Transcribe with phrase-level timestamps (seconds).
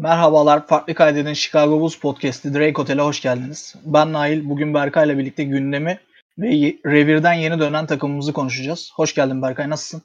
[0.00, 3.74] Merhabalar, Farklı Kaydedin Chicago Bulls Podcast'i Drake Hotel'e hoş geldiniz.
[3.84, 6.00] Ben Nail, bugün Berkay ile birlikte gündemi
[6.38, 6.48] ve
[6.86, 8.92] revirden yeni dönen takımımızı konuşacağız.
[8.94, 10.02] Hoş geldin Berkay, nasılsın?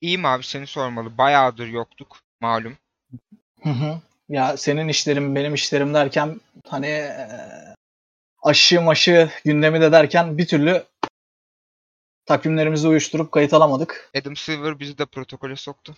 [0.00, 1.18] İyiyim abi, seni sormalı.
[1.18, 2.76] Bayağıdır yoktuk, malum.
[3.62, 4.00] Hı hı.
[4.28, 7.26] Ya senin işlerim, benim işlerim derken hani e,
[8.42, 10.84] aşı maşı gündemi de derken bir türlü
[12.26, 14.10] takvimlerimizi uyuşturup kayıt alamadık.
[14.20, 15.96] Adam Silver bizi de protokole soktu.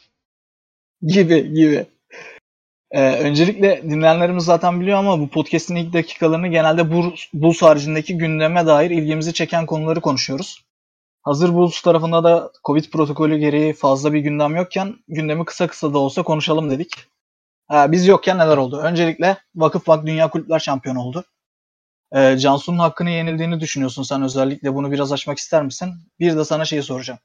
[1.02, 1.86] Gibi gibi.
[2.94, 6.90] Ee, öncelikle dinleyenlerimiz zaten biliyor ama bu podcast'in ilk dakikalarını genelde
[7.34, 10.64] Bulls haricindeki gündeme dair ilgimizi çeken konuları konuşuyoruz.
[11.22, 15.98] Hazır Bulls tarafında da Covid protokolü gereği fazla bir gündem yokken gündemi kısa kısa da
[15.98, 16.92] olsa konuşalım dedik.
[17.72, 18.78] Ee, biz yokken neler oldu?
[18.78, 21.24] Öncelikle Vakıfbank Dünya Kulüpler Şampiyonu oldu.
[22.12, 25.94] Ee, Cansu'nun hakkını yenildiğini düşünüyorsun sen özellikle bunu biraz açmak ister misin?
[26.20, 27.20] Bir de sana şeyi soracağım.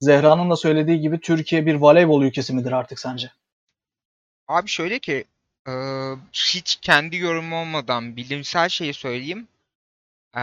[0.00, 3.30] Zehra'nın da söylediği gibi Türkiye bir voleybol ülkesi midir artık sence?
[4.48, 5.24] Abi şöyle ki
[5.68, 5.72] e,
[6.32, 9.48] hiç kendi yorum olmadan bilimsel şeyi söyleyeyim.
[10.36, 10.42] E,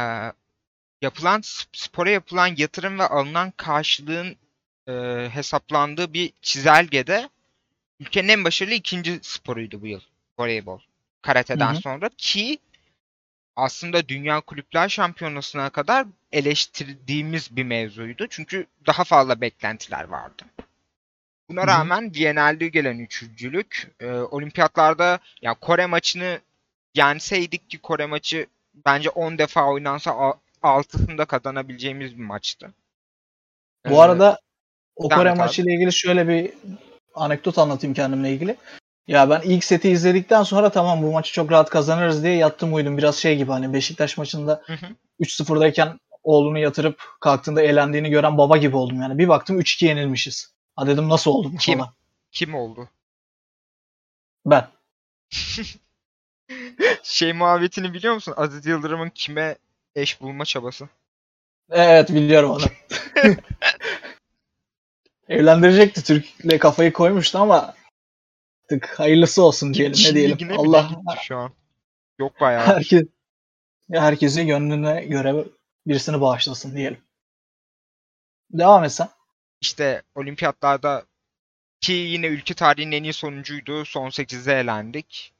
[1.01, 1.41] yapılan
[1.73, 4.35] spora yapılan yatırım ve alınan karşılığın
[4.87, 4.93] e,
[5.33, 7.29] hesaplandığı bir çizelgede
[7.99, 10.01] ülkenin en başarılı ikinci sporuydu bu yıl
[10.39, 10.79] voleybol.
[11.21, 11.81] Karate'den hı hı.
[11.81, 12.59] sonra ki
[13.55, 18.27] aslında Dünya Kulüpler Şampiyonası'na kadar eleştirdiğimiz bir mevzuydu.
[18.29, 20.43] Çünkü daha fazla beklentiler vardı.
[21.51, 26.39] Buna rağmen Biennale'de gelen üçüncülük, e, olimpiyatlarda ya Kore maçını
[26.95, 28.47] yenseydik ki Kore maçı
[28.85, 32.73] bence 10 defa oynansa 6'sında kazanabileceğimiz bir maçtı.
[33.89, 34.39] Bu ee, arada
[34.95, 36.51] o Kore maçıyla ilgili şöyle bir
[37.15, 38.55] anekdot anlatayım kendimle ilgili.
[39.07, 42.97] Ya ben ilk seti izledikten sonra tamam bu maçı çok rahat kazanırız diye yattım uyudum.
[42.97, 44.85] Biraz şey gibi hani Beşiktaş maçında hı hı.
[45.19, 49.17] 3-0'dayken oğlunu yatırıp kalktığında eğlendiğini gören baba gibi oldum yani.
[49.17, 50.50] Bir baktım 3-2 yenilmişiz.
[50.75, 51.79] Ha dedim nasıl oldu bu Kim?
[51.79, 51.93] falan.
[52.31, 52.89] Kim oldu?
[54.45, 54.67] Ben.
[57.03, 58.33] şey muhabbetini biliyor musun?
[58.37, 59.57] Aziz Yıldırım'ın kime
[59.95, 60.89] eş bulma çabası.
[61.69, 62.63] Evet biliyorum onu.
[65.27, 67.75] Evlendirecekti Türk'le kafayı koymuştu ama
[68.63, 70.59] artık hayırlısı olsun diyelim Çin ne diyelim.
[70.59, 70.89] Allah
[71.21, 71.51] şu an.
[72.19, 72.65] Yok bayağı.
[72.65, 73.03] Herkes
[73.91, 75.45] herkesi gönlüne göre
[75.87, 77.01] birisini bağışlasın diyelim.
[78.51, 79.09] Devam et sen.
[79.61, 81.05] İşte olimpiyatlarda
[81.81, 83.85] ki yine ülke tarihinin en iyi sonuncuydu.
[83.85, 85.33] Son 8'de elendik.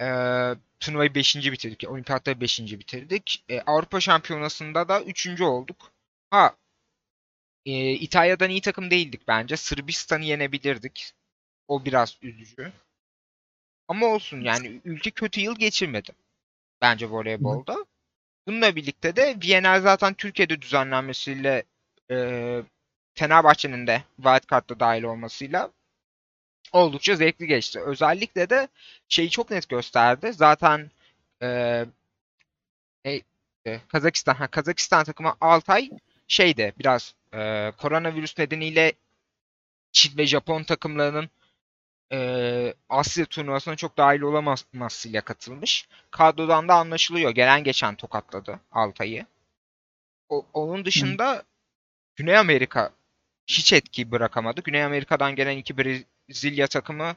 [0.00, 1.36] Ee, turnuvayı 5.
[1.36, 1.90] bitirdik.
[1.90, 2.60] Olimpiyatları 5.
[2.60, 3.44] bitirdik.
[3.48, 5.40] Ee, Avrupa Şampiyonası'nda da 3.
[5.40, 5.92] olduk.
[6.30, 6.56] Ha
[7.66, 9.56] e, İtalya'dan iyi takım değildik bence.
[9.56, 11.12] Sırbistan'ı yenebilirdik.
[11.68, 12.72] O biraz üzücü.
[13.88, 16.12] Ama olsun yani ülke kötü yıl geçirmedi.
[16.80, 17.86] Bence voleybolda.
[18.46, 21.64] Bununla birlikte de Viyener zaten Türkiye'de düzenlenmesiyle
[22.10, 22.16] e,
[23.16, 25.70] Fenerbahçe'nin de wildcard'da dahil olmasıyla
[26.72, 27.80] oldukça zevkli geçti.
[27.80, 28.68] Özellikle de
[29.08, 30.32] şeyi çok net gösterdi.
[30.32, 30.90] Zaten
[31.42, 31.86] e,
[33.66, 35.90] e, Kazakistan, ha, Kazakistan takımı Altay
[36.28, 38.92] şeyde biraz e, koronavirüs nedeniyle
[39.92, 41.30] Çin ve Japon takımlarının
[42.12, 45.88] e, Asya turnuvasına çok dahil olamamasıyla katılmış.
[46.10, 47.30] Kadrodan da anlaşılıyor.
[47.30, 49.26] Gelen geçen tokatladı Altay'ı.
[50.52, 51.42] onun dışında Hı.
[52.16, 52.90] Güney Amerika
[53.46, 54.60] hiç etki bırakamadı.
[54.62, 57.16] Güney Amerika'dan gelen iki Brezilya takımı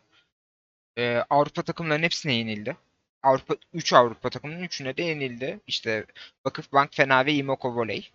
[0.97, 2.77] e, Avrupa takımlarının hepsine yenildi.
[3.23, 5.59] Avrupa 3 Avrupa takımının 3'üne de yenildi.
[5.67, 6.05] İşte
[6.45, 8.11] Vakıfbank, Fena ve Imoko Voley.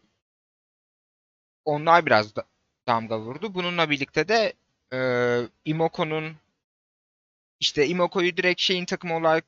[1.65, 2.45] Onlar biraz da
[2.87, 3.55] damga vurdu.
[3.55, 4.53] Bununla birlikte de
[4.93, 4.99] e,
[5.65, 6.37] Imoko'nun
[7.61, 9.45] işte Imoko'yu direkt şeyin takımı olarak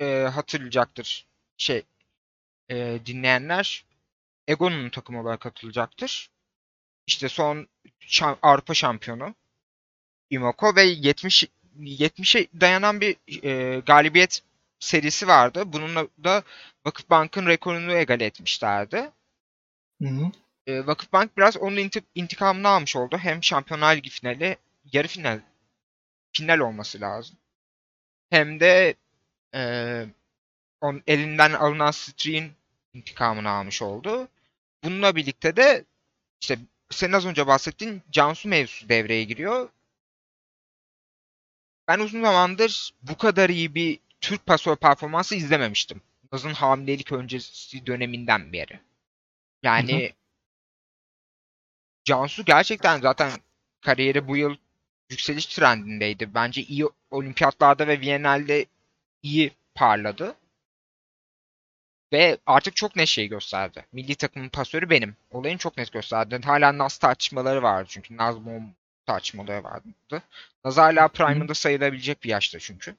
[0.00, 1.26] e, hatırlayacaktır.
[1.56, 1.82] Şey
[2.70, 3.84] e, dinleyenler
[4.48, 6.31] Egon'un takımı olarak hatırlayacaktır.
[7.06, 7.68] İşte son
[8.00, 9.34] şam, Avrupa şampiyonu
[10.30, 11.44] Imoko ve 70
[11.80, 14.42] 70'e dayanan bir e, galibiyet
[14.80, 15.72] serisi vardı.
[15.72, 16.42] Bununla da
[16.86, 19.10] Vakıfbank'ın rekorunu egal etmişlerdi.
[20.02, 20.32] Hı hı.
[20.66, 23.18] E, Vakıfbank biraz onun intik- intikamını almış oldu.
[23.18, 24.56] Hem Şampiyonlar Ligi finali,
[24.92, 25.40] yarı final
[26.32, 27.36] final olması lazım.
[28.30, 28.94] Hem de
[29.54, 29.62] e,
[30.80, 32.52] on, elinden alınan streak'in
[32.94, 34.28] intikamını almış oldu.
[34.84, 35.84] Bununla birlikte de
[36.40, 36.58] işte
[36.92, 39.68] sen az önce bahsettiğin Cansu mevzusu devreye giriyor.
[41.88, 46.02] Ben uzun zamandır bu kadar iyi bir Türk pasör performansı izlememiştim.
[46.32, 48.80] Naz'ın hamilelik öncesi döneminden beri.
[49.62, 50.12] Yani hı hı.
[52.04, 53.30] Cansu gerçekten zaten
[53.80, 54.56] kariyeri bu yıl
[55.10, 56.34] yükseliş trendindeydi.
[56.34, 58.64] Bence iyi olimpiyatlarda ve Viyana'da
[59.22, 60.36] iyi parladı.
[62.12, 63.86] Ve artık çok net şey gösterdi.
[63.92, 65.16] Milli takımın pasörü benim.
[65.30, 66.40] Olayını çok net gösterdi.
[66.44, 68.36] Hala Naz tartışmaları var çünkü Naz
[69.06, 69.88] tartışmaları vardı.
[70.64, 72.96] Naz hala Prime'ında sayılabilecek bir yaşta çünkü.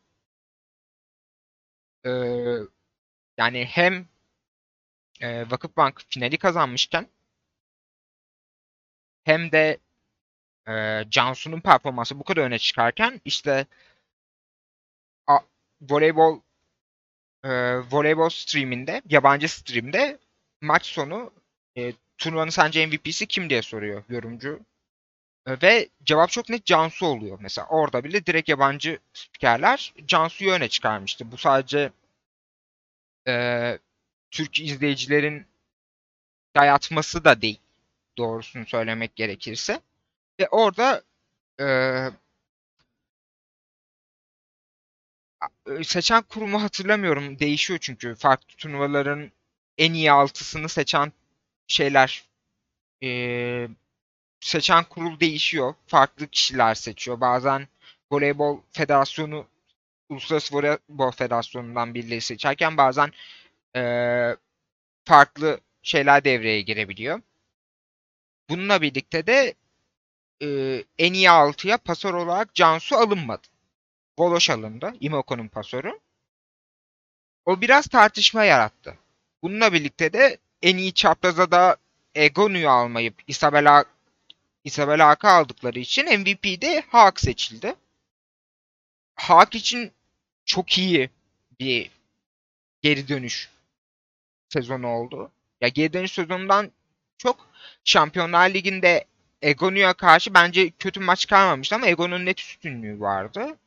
[2.06, 2.10] Ee,
[3.38, 4.08] yani hem
[5.22, 7.08] e, Vakıfbank finali kazanmışken
[9.24, 9.78] hem de
[10.68, 13.66] e, Cansu'nun performansı bu kadar öne çıkarken işte
[15.28, 15.38] a,
[15.82, 16.42] voleybol
[17.44, 17.50] e,
[17.92, 20.18] voleybol streaminde, yabancı streamde
[20.62, 21.32] maç sonu
[21.78, 24.60] e, turnuvanın sence MVP'si kim diye soruyor yorumcu.
[25.48, 27.38] E, ve cevap çok net Cansu oluyor.
[27.42, 31.32] Mesela orada bile direkt yabancı spikerler Cansu'yu öne çıkarmıştı.
[31.32, 31.92] Bu sadece
[33.28, 33.80] e,
[34.32, 35.46] Türk izleyicilerin
[36.56, 37.60] dayatması da değil.
[38.18, 39.82] Doğrusunu söylemek gerekirse.
[40.40, 41.04] Ve orada
[41.60, 41.66] e,
[45.84, 47.40] seçen kurumu hatırlamıyorum.
[47.40, 48.16] Değişiyor çünkü.
[48.16, 49.32] Farklı turnuvaların
[49.78, 51.12] en iyi altısını seçen
[51.68, 52.26] şeyler
[53.04, 53.68] e,
[54.40, 55.74] seçen kurul değişiyor.
[55.88, 57.22] Farklı kişiler seçiyor.
[57.22, 57.68] Bazen
[58.12, 59.48] voleybol federasyonu
[60.10, 63.12] Uluslararası Voleybol Federasyonu'ndan birileri seçerken bazen
[63.76, 63.82] e,
[65.06, 67.22] farklı şeyler devreye girebiliyor.
[68.50, 69.54] Bununla birlikte de
[70.42, 70.48] e,
[70.98, 73.53] en iyi altıya pasör olarak Cansu alınmadı.
[74.20, 74.94] Voloş alındı.
[75.00, 76.00] Imoko'nun pasörü.
[77.46, 78.98] O biraz tartışma yarattı.
[79.44, 81.78] Bununla birlikte de en iyi çapraza da
[82.16, 83.86] Egonu'yu almayıp Isabella
[84.64, 87.76] Isabella Haak'ı aldıkları için MVP'de Haak seçildi.
[89.16, 89.92] Haak için
[90.46, 91.10] çok iyi
[91.60, 91.92] bir
[92.82, 93.50] geri dönüş
[94.50, 95.32] sezonu oldu.
[95.62, 96.72] Ya geri dönüş sezonundan
[97.18, 97.50] çok
[97.84, 99.06] Şampiyonlar Ligi'nde
[99.42, 103.58] Egonu'ya karşı bence kötü maç kalmamıştı ama Egonu'nun net üstünlüğü vardı.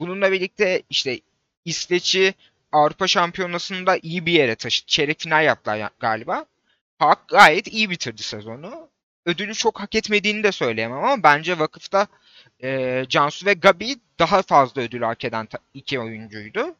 [0.00, 1.20] Bununla birlikte işte
[1.64, 2.34] İsveç'i
[2.72, 4.86] Avrupa Şampiyonası'nda iyi bir yere taşıdı.
[4.86, 6.46] Çeyrek final yaptılar galiba.
[6.98, 8.88] Hak gayet iyi bitirdi sezonu.
[9.26, 12.06] Ödülü çok hak etmediğini de söyleyemem ama bence vakıfta
[12.62, 16.74] e, Cansu ve Gabi daha fazla ödül hak eden iki oyuncuydu.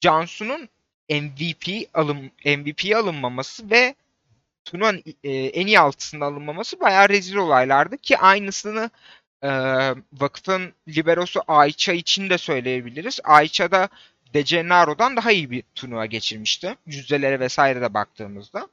[0.00, 0.68] Cansu'nun
[1.10, 3.94] MVP alım MVP alınmaması ve
[4.64, 8.90] turnuvanın e, en iyi altısında alınmaması bayağı rezil olaylardı ki aynısını
[9.42, 9.50] e,
[10.12, 13.20] vakıfın liberosu Ayça için de söyleyebiliriz.
[13.24, 13.88] Ayça da
[14.34, 16.76] De Gennaro'dan daha iyi bir turnuva geçirmişti.
[16.86, 18.68] Yüzdelere vesaire de baktığımızda.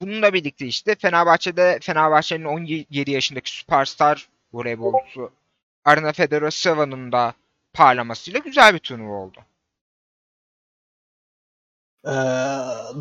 [0.00, 5.32] Bununla birlikte işte Fenerbahçe'de Fenerbahçe'nin 17 yaşındaki süperstar voleybolcusu
[5.84, 7.34] Arina Fedorosova'nın da
[7.72, 9.38] parlamasıyla güzel bir turnuva oldu.
[12.04, 12.10] Ee,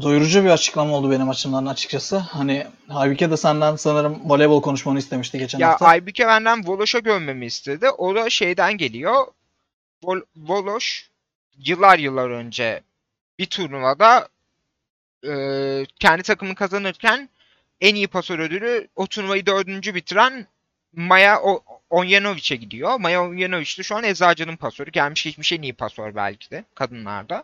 [0.01, 2.17] doyurucu bir açıklama oldu benim açımdan açıkçası.
[2.17, 5.85] Hani Aybüke de senden sanırım voleybol konuşmanı istemişti geçen ya, hafta.
[5.85, 7.89] Ya Aybüke benden Voloş'a gömmemi istedi.
[7.89, 9.27] O da şeyden geliyor.
[10.03, 11.09] Vol Voloş
[11.57, 12.81] yıllar yıllar önce
[13.39, 14.27] bir turnuvada
[15.27, 15.33] e,
[15.99, 17.29] kendi takımını kazanırken
[17.81, 20.47] en iyi pasör ödülü o turnuvayı dördüncü bitiren
[20.93, 21.41] Maya
[21.89, 22.99] Onyanovic'e gidiyor.
[22.99, 24.91] Maya Onyanovic de şu an Eczacı'nın pasörü.
[24.91, 27.43] Gelmiş geçmiş en iyi pasör belki de kadınlarda.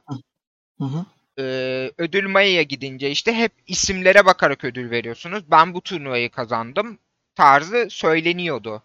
[0.78, 1.06] Hı hı.
[1.40, 5.44] Ee, ödül Maya'ya gidince işte hep isimlere bakarak ödül veriyorsunuz.
[5.52, 7.00] Ben bu turnuvayı kazandım
[7.36, 8.84] tarzı söyleniyordu.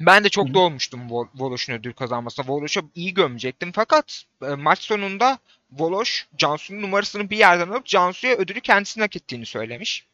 [0.00, 2.48] Ben de çok dolmuştum Voloş'un ödül kazanmasına.
[2.48, 5.38] Voloş'a iyi gömecektim fakat e, maç sonunda
[5.70, 10.06] Voloş Cansu'nun numarasını bir yerden alıp Cansu'ya ödülü kendisine hak ettiğini söylemiş.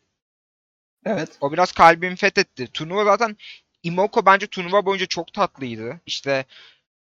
[1.06, 1.38] Evet.
[1.40, 2.66] O biraz kalbimi fethetti.
[2.66, 3.36] Turnuva zaten
[3.82, 6.00] Imoko bence turnuva boyunca çok tatlıydı.
[6.06, 6.44] İşte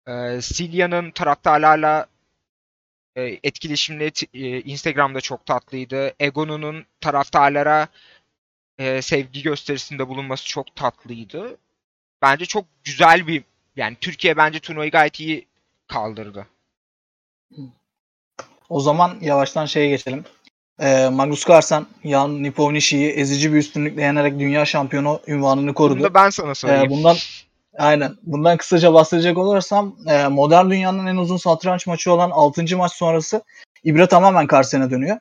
[0.07, 2.07] e, Silya'nın taraftarlarla
[3.16, 6.14] e, etkileşimleri e, Instagram'da çok tatlıydı.
[6.20, 7.88] Egonu'nun taraftarlara
[8.78, 11.58] e, sevgi gösterisinde bulunması çok tatlıydı.
[12.22, 13.44] Bence çok güzel bir
[13.76, 15.48] yani Türkiye bence turnuvayı gayet iyi
[15.88, 16.48] kaldırdı.
[18.70, 20.26] O zaman yavaştan şeye geçelim.
[20.80, 25.96] Ee, Magnus Carlsen Jan Nipovnishi'yi ezici bir üstünlükle yenerek dünya şampiyonu ünvanını korudu.
[25.96, 26.86] Bunu da ben sana söyleyeyim.
[26.86, 27.18] Ee, bundan
[27.77, 28.15] Aynen.
[28.23, 32.77] Bundan kısaca bahsedecek olursam e, modern dünyanın en uzun satranç maçı olan 6.
[32.77, 33.44] maç sonrası
[33.83, 35.18] İbre tamamen Carlsen'e dönüyor.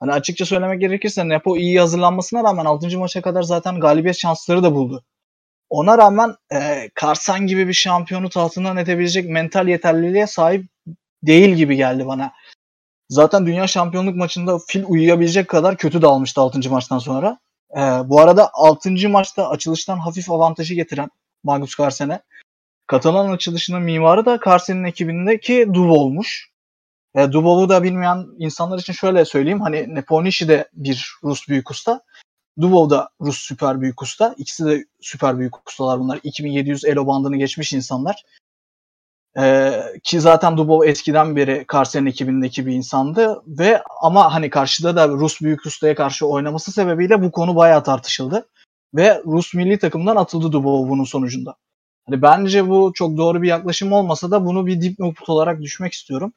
[0.00, 2.98] Hani açıkça söylemek gerekirse Nepo iyi hazırlanmasına rağmen 6.
[2.98, 5.04] maça kadar zaten galibiyet şansları da buldu.
[5.70, 10.66] Ona rağmen e, Carlsen gibi bir şampiyonu tahtından edebilecek mental yeterliliğe sahip
[11.22, 12.32] değil gibi geldi bana.
[13.08, 16.70] Zaten dünya şampiyonluk maçında fil uyuyabilecek kadar kötü dağılmıştı 6.
[16.70, 17.38] maçtan sonra.
[17.76, 19.08] E, bu arada 6.
[19.08, 21.10] maçta açılıştan hafif avantajı getiren
[21.42, 22.22] Magnus Carlsen'e.
[22.86, 26.50] Katalan açılışının mimarı da Carlsen'in ekibindeki olmuş.
[27.14, 29.60] E, Dubov'u da bilmeyen insanlar için şöyle söyleyeyim.
[29.60, 32.00] Hani Neponishi de bir Rus büyük usta.
[32.60, 34.34] Dubov da Rus süper büyük usta.
[34.38, 36.20] İkisi de süper büyük ustalar bunlar.
[36.22, 38.24] 2700 elo bandını geçmiş insanlar.
[39.38, 45.08] Ee, ki zaten Dubov eskiden beri Carlsen ekibindeki bir insandı ve ama hani karşıda da
[45.08, 48.48] Rus büyük ustaya karşı oynaması sebebiyle bu konu bayağı tartışıldı.
[48.94, 51.56] Ve Rus milli takımdan atıldı Dubov bunun sonucunda.
[52.06, 56.32] Hani bence bu çok doğru bir yaklaşım olmasa da bunu bir dipnot olarak düşmek istiyorum.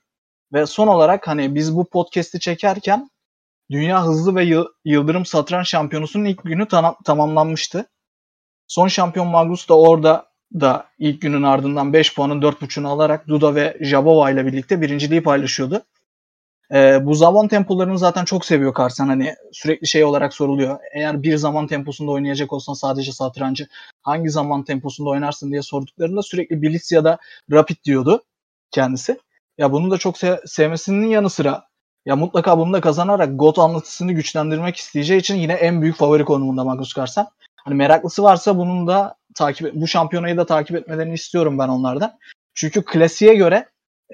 [0.53, 3.09] Ve son olarak hani biz bu podcast'i çekerken
[3.71, 7.85] Dünya Hızlı ve Yıldırım Satranç Şampiyonusu'nun ilk günü tam- tamamlanmıştı.
[8.67, 13.77] Son şampiyon Magnus da orada da ilk günün ardından 5 puanın 4.5'unu alarak Duda ve
[13.81, 15.81] Jabova ile birlikte birinciliği paylaşıyordu.
[16.73, 19.07] Ee, bu zaman tempolarını zaten çok seviyor Karsen.
[19.07, 20.79] Hani sürekli şey olarak soruluyor.
[20.93, 23.67] Eğer bir zaman temposunda oynayacak olsan sadece satrancı
[24.01, 27.17] hangi zaman temposunda oynarsın diye sorduklarında sürekli Blitz ya da
[27.51, 28.23] Rapid diyordu
[28.71, 29.19] kendisi.
[29.57, 31.63] Ya bunu da çok se- sevmesinin yanı sıra
[32.05, 36.63] ya mutlaka bunu da kazanarak GOAT anlatısını güçlendirmek isteyeceği için yine en büyük favori konumunda
[36.63, 37.27] Magnus Carlsen.
[37.55, 42.17] Hani meraklısı varsa bunun da takip bu şampiyonayı da takip etmelerini istiyorum ben onlardan.
[42.53, 43.65] Çünkü klasiğe göre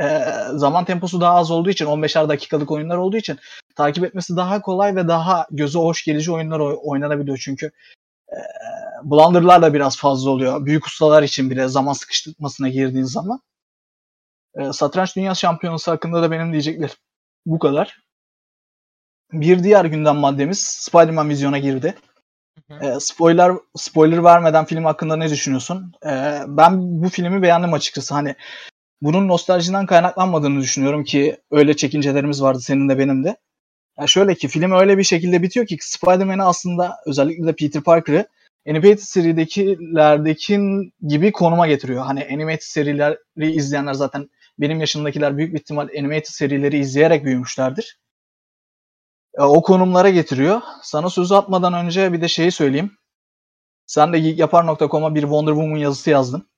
[0.01, 3.39] e, zaman temposu daha az olduğu için 15'er dakikalık oyunlar olduğu için
[3.75, 7.71] takip etmesi daha kolay ve daha göze hoş gelici oyunlar oynanabiliyor çünkü
[8.31, 8.37] e,
[9.03, 10.65] blunderlar da biraz fazla oluyor.
[10.65, 13.41] Büyük ustalar için bile zaman sıkıştırmasına girdiğin zaman.
[14.55, 16.95] E, Satranç Dünya Şampiyonası hakkında da benim diyeceklerim
[17.45, 17.99] bu kadar.
[19.31, 21.95] Bir diğer gündem maddemiz Spider-Man vizyona girdi.
[22.81, 25.93] E, spoiler spoiler vermeden film hakkında ne düşünüyorsun?
[26.05, 28.13] E, ben bu filmi beğendim açıkçası.
[28.13, 28.35] Hani
[29.01, 33.37] bunun nostaljiden kaynaklanmadığını düşünüyorum ki öyle çekincelerimiz vardı senin de benim de.
[33.99, 38.27] Yani şöyle ki film öyle bir şekilde bitiyor ki Spider-Man'i aslında özellikle de Peter Parker'ı
[38.69, 40.59] animated seridekilerdeki
[41.07, 42.03] gibi konuma getiriyor.
[42.05, 44.29] Hani animated serileri izleyenler zaten
[44.59, 47.99] benim yaşımdakiler büyük bir ihtimal animated serileri izleyerek büyümüşlerdir.
[49.37, 50.61] E, o konumlara getiriyor.
[50.83, 52.97] Sana sözü atmadan önce bir de şeyi söyleyeyim.
[53.85, 56.48] Sen de geekyapar.com'a bir Wonder Woman yazısı yazdın.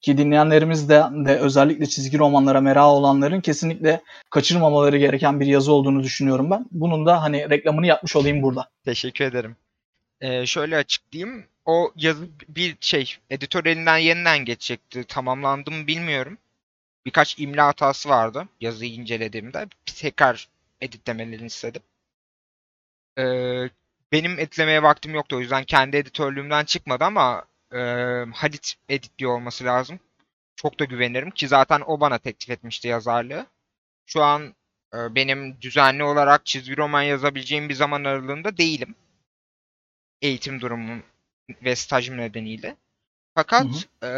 [0.00, 6.02] Ki dinleyenlerimiz de, de özellikle çizgi romanlara merak olanların kesinlikle kaçırmamaları gereken bir yazı olduğunu
[6.02, 6.66] düşünüyorum ben.
[6.70, 8.70] Bunun da hani reklamını yapmış olayım burada.
[8.84, 9.56] Teşekkür ederim.
[10.20, 11.44] Ee, şöyle açıklayayım.
[11.64, 15.04] O yazı bir şey editör elinden yeniden geçecekti.
[15.04, 16.38] Tamamlandı mı bilmiyorum.
[17.06, 19.66] Birkaç imla hatası vardı yazıyı incelediğimde.
[19.86, 20.48] Tekrar
[20.80, 21.82] editlemelerini istedim.
[23.18, 23.70] Ee,
[24.12, 25.36] benim editlemeye vaktim yoktu.
[25.36, 27.78] O yüzden kendi editörlüğümden çıkmadı ama e,
[28.34, 30.00] Halit editliyor olması lazım.
[30.56, 33.46] Çok da güvenirim ki zaten o bana teklif etmişti yazarlığı.
[34.06, 34.54] Şu an
[34.94, 38.94] e, benim düzenli olarak çizgi roman yazabileceğim bir zaman aralığında değilim.
[40.22, 41.02] Eğitim durumum
[41.62, 42.76] ve stajım nedeniyle.
[43.34, 44.06] Fakat hı hı.
[44.06, 44.12] E,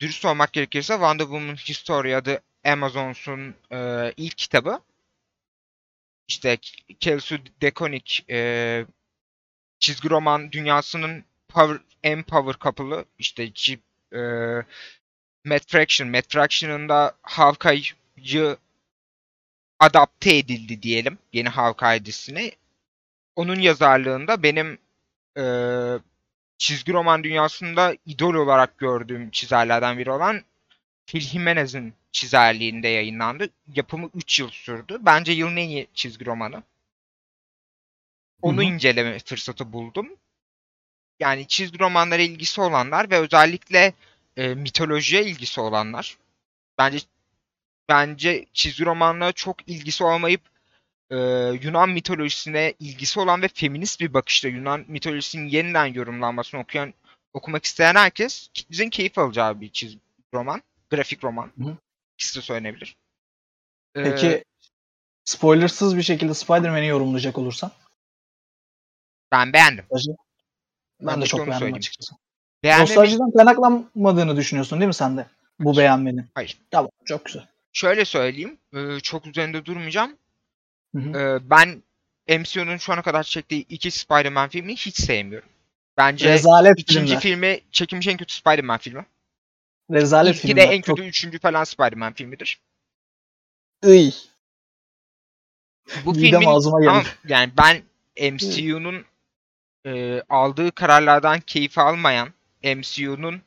[0.00, 4.80] dürüst olmak gerekirse Wonder Woman History adı Amazon'sun e, ilk kitabı
[6.28, 6.58] işte
[7.00, 8.86] Kelsu Dekonik e,
[9.78, 13.80] çizgi roman dünyasının power, en power couple'ı işte Chip,
[14.12, 14.20] e,
[15.44, 16.08] Matt Fraction.
[16.10, 18.56] Matt Fraction'ın da Hawkeye'yi
[19.78, 22.52] adapte edildi diyelim yeni Hawkeye dizisine.
[23.36, 24.78] Onun yazarlığında benim
[25.38, 25.44] e,
[26.58, 30.42] çizgi roman dünyasında idol olarak gördüğüm çizerlerden biri olan
[31.06, 33.50] Phil Jimenez'in çizerliğinde yayınlandı.
[33.74, 34.98] Yapımı 3 yıl sürdü.
[35.00, 36.62] Bence yılın en iyi çizgi romanı.
[38.42, 38.64] Onu Hı-hı.
[38.64, 40.08] inceleme fırsatı buldum.
[41.20, 43.94] Yani çizgi romanlara ilgisi olanlar ve özellikle
[44.36, 46.18] e, mitolojiye ilgisi olanlar.
[46.78, 46.98] Bence
[47.88, 50.40] bence çizgi romanlara çok ilgisi olmayıp
[51.10, 51.16] e,
[51.62, 56.94] Yunan mitolojisine ilgisi olan ve feminist bir bakışta Yunan mitolojisinin yeniden yorumlanmasını okuyan
[57.34, 59.98] okumak isteyen herkes bizim keyif alacağı bir çizgi
[60.34, 61.52] roman, grafik roman.
[61.58, 61.76] Hı.
[62.14, 62.96] İkisi de söylenebilir.
[63.94, 64.44] Peki ee,
[65.24, 67.72] spoilersız bir şekilde Spider-Man'i yorumlayacak olursan?
[69.32, 69.84] Ben beğendim.
[71.00, 71.76] Ben, ben de çok beğendim söyleyeyim.
[71.76, 72.14] açıkçası.
[72.62, 72.88] Beğenmemi...
[72.88, 75.26] Nostaljiden kaynaklanmadığını düşünüyorsun değil mi sen de?
[75.60, 76.26] Bu beğenmenin.
[76.34, 76.58] Hayır.
[76.70, 77.46] Tamam çok güzel.
[77.72, 78.58] Şöyle söyleyeyim.
[79.02, 80.16] Çok üzerinde durmayacağım.
[80.96, 81.40] Hı hı.
[81.50, 81.82] Ben
[82.28, 85.48] MCU'nun şu ana kadar çektiği iki Spider-Man filmini hiç sevmiyorum.
[85.96, 87.20] Bence Rezalet ikinci filmler.
[87.20, 89.06] filmi çekilmiş en kötü Spider-Man filmi.
[89.90, 90.68] Rezalet İlki filmler.
[90.68, 91.08] de en kötü çok...
[91.08, 92.60] üçüncü falan Spider-Man filmidir.
[93.84, 94.12] Iy.
[96.04, 96.90] Bu Midem filmin ağzıma geldi.
[96.90, 97.82] Ama yani ben
[98.32, 99.04] MCU'nun
[99.86, 102.32] e, aldığı kararlardan keyif almayan
[102.64, 103.42] MCU'nun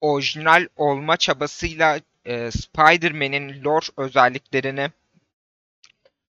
[0.00, 4.90] orijinal olma çabasıyla e, Spider-Man'in lore özelliklerini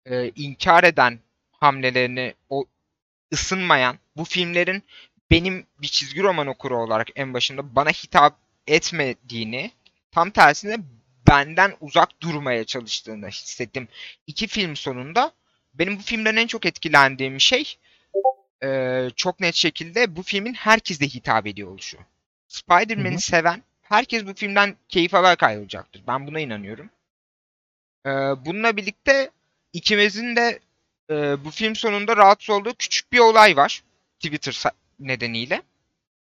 [0.05, 1.19] e, inkar eden
[1.51, 2.65] hamlelerini o
[3.33, 4.83] ısınmayan bu filmlerin
[5.31, 9.71] benim bir çizgi roman okuru olarak en başında bana hitap etmediğini
[10.12, 10.77] tam tersine
[11.29, 13.88] benden uzak durmaya çalıştığını hissettim.
[14.27, 15.31] İki film sonunda
[15.74, 17.77] benim bu filmden en çok etkilendiğim şey
[18.63, 21.97] e, çok net şekilde bu filmin herkese hitap ediyor oluşu.
[22.47, 26.03] Spider-Man'i seven herkes bu filmden keyif alarak ayrılacaktır.
[26.07, 26.89] Ben buna inanıyorum.
[28.05, 28.09] E,
[28.45, 29.31] bununla birlikte
[29.73, 30.59] ikimizin de
[31.09, 33.83] e, bu film sonunda rahatsız olduğu küçük bir olay var.
[34.19, 34.63] Twitter
[34.99, 35.61] nedeniyle.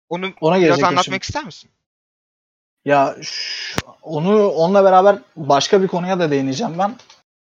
[0.08, 1.18] Onu Ona biraz anlatmak şimdi.
[1.18, 1.70] ister misin?
[2.84, 6.96] Ya şu- onu onunla beraber başka bir konuya da değineceğim ben.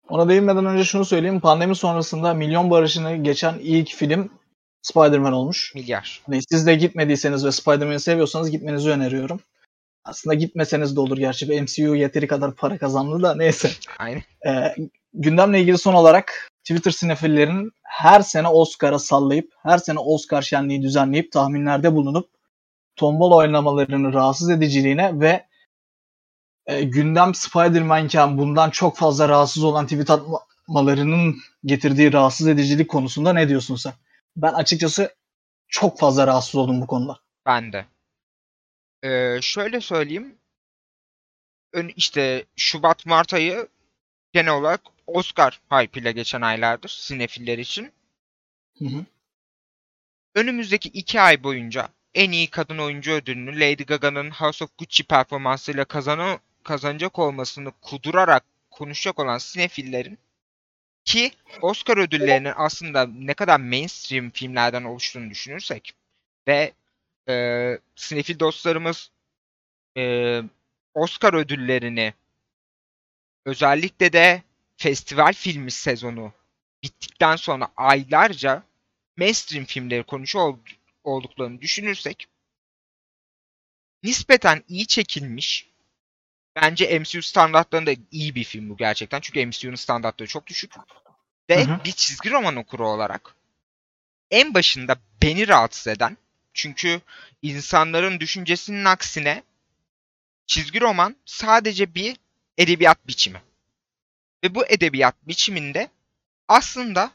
[0.08, 1.40] Ona değinmeden önce şunu söyleyeyim.
[1.40, 4.30] Pandemi sonrasında milyon barışını geçen ilk film
[4.88, 5.73] Spider-Man olmuş.
[5.75, 6.23] Milyar.
[6.26, 9.40] Hani siz de gitmediyseniz ve Spider-Man'i seviyorsanız gitmenizi öneriyorum.
[10.04, 11.62] Aslında gitmeseniz de olur gerçi.
[11.62, 13.71] MCU yeteri kadar para kazandı da neyse.
[13.99, 14.23] Aynen.
[14.47, 14.75] Ee,
[15.14, 21.33] gündemle ilgili son olarak Twitter sinefillerinin her sene Oscar'a sallayıp, her sene Oscar şenliği düzenleyip
[21.33, 22.30] tahminlerde bulunup
[22.97, 25.47] tombala oynamalarının rahatsız ediciliğine ve
[26.66, 33.33] e, gündem Spider-Man iken bundan çok fazla rahatsız olan tweet atmalarının getirdiği rahatsız edicilik konusunda
[33.33, 33.92] ne diyorsun sen?
[34.38, 35.14] Ben açıkçası
[35.68, 37.21] çok fazla rahatsız oldum bu konuda.
[37.47, 37.87] Ben de.
[39.02, 40.38] Ee, şöyle söyleyeyim.
[41.73, 43.68] Ön, işte Şubat Mart ayı
[44.33, 47.92] genel olarak Oscar hype ile geçen aylardır sinefiller için.
[48.78, 49.04] Hı hı.
[50.35, 55.85] Önümüzdeki iki ay boyunca en iyi kadın oyuncu ödülünü Lady Gaga'nın House of Gucci performansıyla
[55.85, 60.18] kazanı, kazanacak olmasını kudurarak konuşacak olan sinefillerin
[61.09, 65.93] ki Oscar ödüllerinin aslında ne kadar mainstream filmlerden oluştuğunu düşünürsek
[66.49, 66.73] ve
[67.29, 67.35] e,
[67.97, 69.11] sinefil dostlarımız
[69.97, 70.43] e,
[70.95, 72.15] Oscar ödüllerini
[73.47, 74.43] özellikle de
[74.77, 76.33] festival filmi sezonu
[76.83, 78.62] bittikten sonra aylarca
[79.17, 80.59] mainstream filmleri konuşuyor ol-
[81.05, 82.29] olduklarını düşünürsek
[84.03, 85.68] nispeten iyi çekilmiş
[86.57, 89.21] bence MCU standartlarında iyi bir film bu gerçekten.
[89.21, 90.75] Çünkü MCU'nun standartları çok düşük.
[91.50, 91.85] Ve Hı hı.
[91.85, 93.35] bir çizgi roman okuru olarak
[94.31, 96.17] en başında beni rahatsız eden
[96.55, 97.00] çünkü
[97.43, 99.43] insanların düşüncesinin aksine
[100.47, 102.17] çizgi roman sadece bir
[102.59, 103.43] edebiyat biçimi.
[104.45, 105.90] Ve bu edebiyat biçiminde
[106.49, 107.11] aslında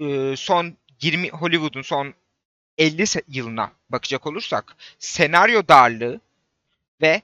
[0.00, 2.14] e, son 20 Hollywood'un son
[2.78, 6.20] 50 se- yılına bakacak olursak senaryo darlığı
[7.02, 7.22] ve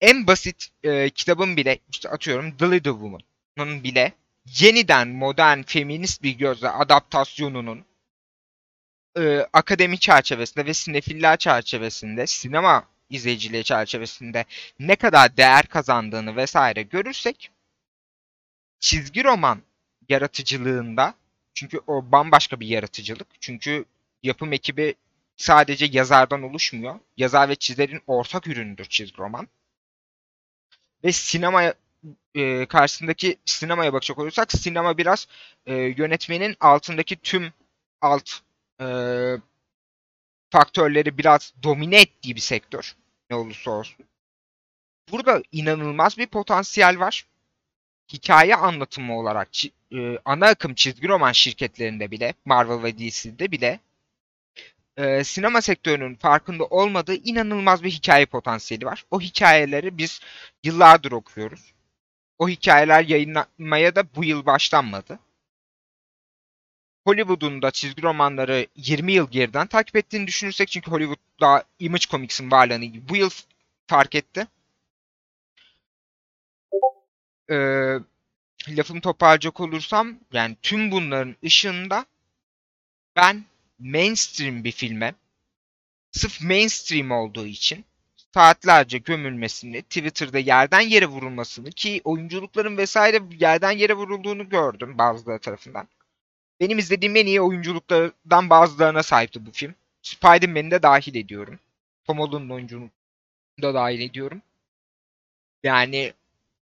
[0.00, 4.12] en basit e, kitabın bile işte atıyorum The Little Woman'ın bile
[4.58, 7.84] yeniden modern feminist bir gözle adaptasyonunun
[9.18, 14.44] e, akademi çerçevesinde ve sinefiller çerçevesinde sinema izleyiciliği çerçevesinde
[14.78, 17.50] ne kadar değer kazandığını vesaire görürsek
[18.80, 19.62] çizgi roman
[20.08, 21.14] yaratıcılığında
[21.54, 23.26] çünkü o bambaşka bir yaratıcılık.
[23.40, 23.84] Çünkü
[24.22, 24.94] yapım ekibi
[25.36, 26.98] sadece yazardan oluşmuyor.
[27.16, 29.48] Yazar ve çizerin ortak ürünüdür çizgi roman.
[31.04, 31.74] Ve sinema
[32.34, 35.26] e, karşısındaki sinemaya bakacak olursak sinema biraz
[35.66, 37.52] e, yönetmenin altındaki tüm
[38.00, 38.30] alt
[38.80, 38.86] e,
[40.50, 42.96] faktörleri biraz domine ettiği bir sektör.
[43.30, 44.06] Ne olursa olsun.
[45.12, 47.26] Burada inanılmaz bir potansiyel var.
[48.12, 49.48] Hikaye anlatımı olarak
[49.92, 53.80] e, ana akım çizgi roman şirketlerinde bile, Marvel ve DC'de bile
[54.96, 59.04] e, sinema sektörünün farkında olmadığı inanılmaz bir hikaye potansiyeli var.
[59.10, 60.20] O hikayeleri biz
[60.64, 61.72] yıllardır okuyoruz.
[62.38, 65.18] O hikayeler yayınlanmaya da bu yıl başlanmadı.
[67.06, 72.50] Hollywood'un da çizgi romanları 20 yıl geriden takip ettiğini düşünürsek çünkü Hollywood daha Image Comics'in
[72.50, 73.30] varlığını bu yıl
[73.86, 74.46] fark etti.
[77.50, 77.98] Ee,
[78.68, 82.06] lafımı toparlayacak olursam yani tüm bunların ışığında
[83.16, 83.44] ben
[83.80, 85.14] mainstream bir filme
[86.12, 87.84] sırf mainstream olduğu için
[88.34, 95.88] saatlerce gömülmesini, Twitter'da yerden yere vurulmasını ki oyunculukların vesaire yerden yere vurulduğunu gördüm bazıları tarafından.
[96.60, 99.74] Benim izlediğim en iyi oyunculuklardan bazılarına sahipti bu film.
[100.02, 101.58] Spider-Man'i de dahil ediyorum.
[102.04, 102.90] Tom Holland'ın oyunculuğunu
[103.62, 104.42] da dahil ediyorum.
[105.62, 106.12] Yani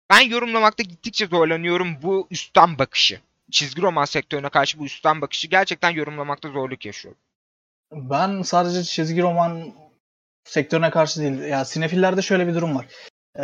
[0.10, 3.20] ben yorumlamakta gittikçe zorlanıyorum bu üstten bakışı.
[3.52, 7.22] Çizgi roman sektörüne karşı bu üstten bakışı gerçekten yorumlamakta zorluk yaşıyorum.
[7.92, 9.74] Ben sadece çizgi roman
[10.44, 11.40] sektörüne karşı değil.
[11.40, 12.86] Ya sinefillerde şöyle bir durum var.
[13.40, 13.44] Ee,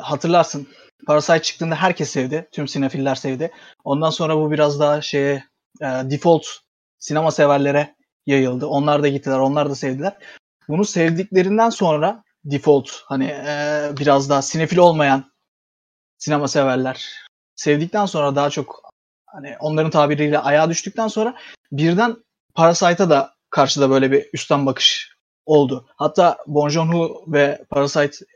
[0.00, 0.68] hatırlarsın
[1.06, 2.48] Parasite çıktığında herkes sevdi.
[2.52, 3.50] Tüm sinefiller sevdi.
[3.84, 5.44] Ondan sonra bu biraz daha şeye
[5.80, 6.46] e, default
[6.98, 7.94] sinema severlere
[8.26, 8.66] yayıldı.
[8.66, 10.18] Onlar da gittiler, onlar da sevdiler.
[10.68, 15.32] Bunu sevdiklerinden sonra default hani e, biraz daha sinefil olmayan
[16.18, 17.24] sinema severler
[17.56, 18.83] sevdikten sonra daha çok
[19.34, 21.34] hani onların tabiriyle ayağa düştükten sonra
[21.72, 22.16] birden
[22.54, 25.14] Parasite'a da karşıda böyle bir üstten bakış
[25.46, 25.86] oldu.
[25.96, 28.26] Hatta Bong Joon-ho ve Parasite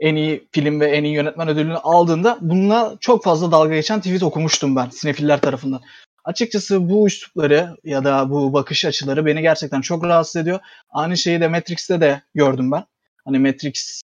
[0.00, 4.22] en iyi film ve en iyi yönetmen ödülünü aldığında bununla çok fazla dalga geçen tweet
[4.22, 5.80] okumuştum ben sinefiller tarafından.
[6.24, 10.60] Açıkçası bu üslupları ya da bu bakış açıları beni gerçekten çok rahatsız ediyor.
[10.90, 12.84] Aynı şeyi de Matrix'te de gördüm ben.
[13.24, 14.02] Hani Matrix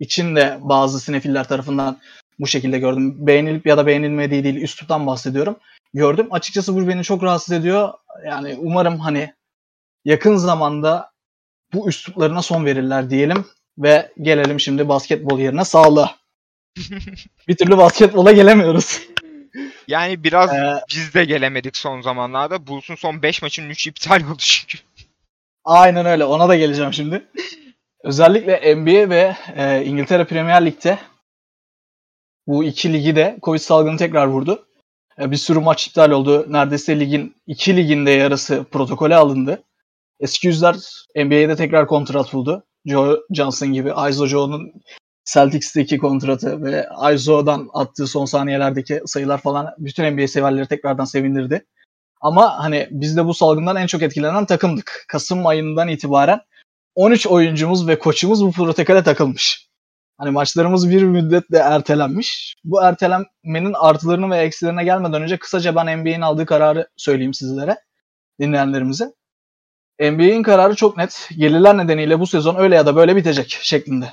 [0.00, 1.98] için de bazı sinefiller tarafından
[2.38, 3.26] bu şekilde gördüm.
[3.26, 5.56] Beğenilip ya da beğenilmediği değil üsluptan bahsediyorum.
[5.94, 6.26] Gördüm.
[6.30, 7.92] Açıkçası bu beni çok rahatsız ediyor.
[8.26, 9.34] Yani umarım hani
[10.04, 11.10] yakın zamanda
[11.72, 13.44] bu üsluplarına son verirler diyelim
[13.78, 16.16] ve gelelim şimdi basketbol yerine sağlığa.
[17.48, 19.00] bir türlü basketbola gelemiyoruz.
[19.88, 22.66] Yani biraz Ee, biz de gelemedik son zamanlarda.
[22.66, 24.78] Bulls'un son 5 maçının 3'ü iptal oldu çünkü.
[25.64, 26.24] Aynen öyle.
[26.24, 27.26] Ona da geleceğim şimdi.
[28.04, 30.98] Özellikle NBA ve e, İngiltere Premier Lig'de
[32.46, 34.66] bu iki ligi de Covid salgını tekrar vurdu.
[35.20, 36.46] E, bir sürü maç iptal oldu.
[36.48, 39.62] Neredeyse ligin iki liginde yarısı protokole alındı.
[40.20, 40.76] Eski yüzler
[41.16, 42.64] NBA'de tekrar kontrat buldu.
[42.86, 43.92] Joe Johnson gibi.
[44.10, 44.72] Iso Joe'nun
[45.24, 51.66] Celtics'teki kontratı ve Iso'dan attığı son saniyelerdeki sayılar falan bütün NBA severleri tekrardan sevindirdi.
[52.20, 55.04] Ama hani biz de bu salgından en çok etkilenen takımdık.
[55.08, 56.40] Kasım ayından itibaren
[56.94, 59.68] 13 oyuncumuz ve koçumuz bu protokole takılmış.
[60.18, 62.56] Hani maçlarımız bir müddetle ertelenmiş.
[62.64, 67.76] Bu ertelenmenin artılarını ve eksilerine gelmeden önce kısaca ben NBA'nin aldığı kararı söyleyeyim sizlere,
[68.40, 69.12] dinleyenlerimize.
[70.00, 71.28] NBA'in kararı çok net.
[71.38, 74.06] Gelirler nedeniyle bu sezon öyle ya da böyle bitecek şeklinde.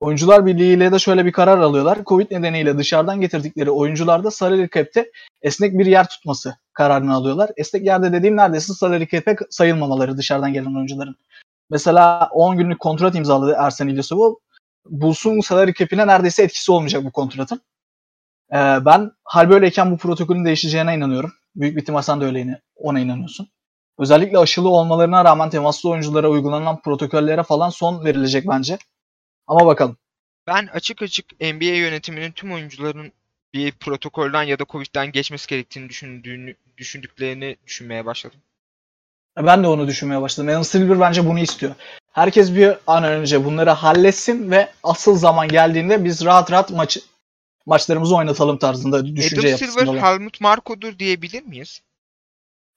[0.00, 1.98] Oyuncular Birliği ile de şöyle bir karar alıyorlar.
[2.06, 5.10] Covid nedeniyle dışarıdan getirdikleri oyuncularda salary cap'te
[5.42, 7.50] esnek bir yer tutması kararını alıyorlar.
[7.56, 11.16] Esnek yerde dediğim neredeyse salary cap'e sayılmamaları dışarıdan gelen oyuncuların.
[11.70, 14.34] Mesela 10 günlük kontrat imzaladı Ersen İlyasov.
[14.90, 17.60] Bulls'un salary cap'ine neredeyse etkisi olmayacak bu kontratın.
[18.52, 21.32] Ee, ben hal böyleyken bu protokolün değişeceğine inanıyorum.
[21.56, 23.48] Büyük bir ihtimal sen de öyle ona inanıyorsun.
[23.98, 28.78] Özellikle aşılı olmalarına rağmen temaslı oyunculara uygulanan protokollere falan son verilecek bence.
[29.46, 29.96] Ama bakalım.
[30.46, 33.12] Ben açık açık NBA yönetiminin tüm oyuncuların
[33.54, 38.40] bir protokolden ya da Covid'den geçmesi gerektiğini düşündüğünü, düşündüklerini düşünmeye başladım.
[39.36, 40.48] Ben de onu düşünmeye başladım.
[40.48, 41.74] Adam Silver bence bunu istiyor.
[42.16, 46.98] Herkes bir an önce bunları halletsin ve asıl zaman geldiğinde biz rahat rahat maç
[47.66, 50.02] maçlarımızı oynatalım tarzında düşünce Adam Silver.
[50.02, 51.80] Helmut Marko'dur diyebilir miyiz?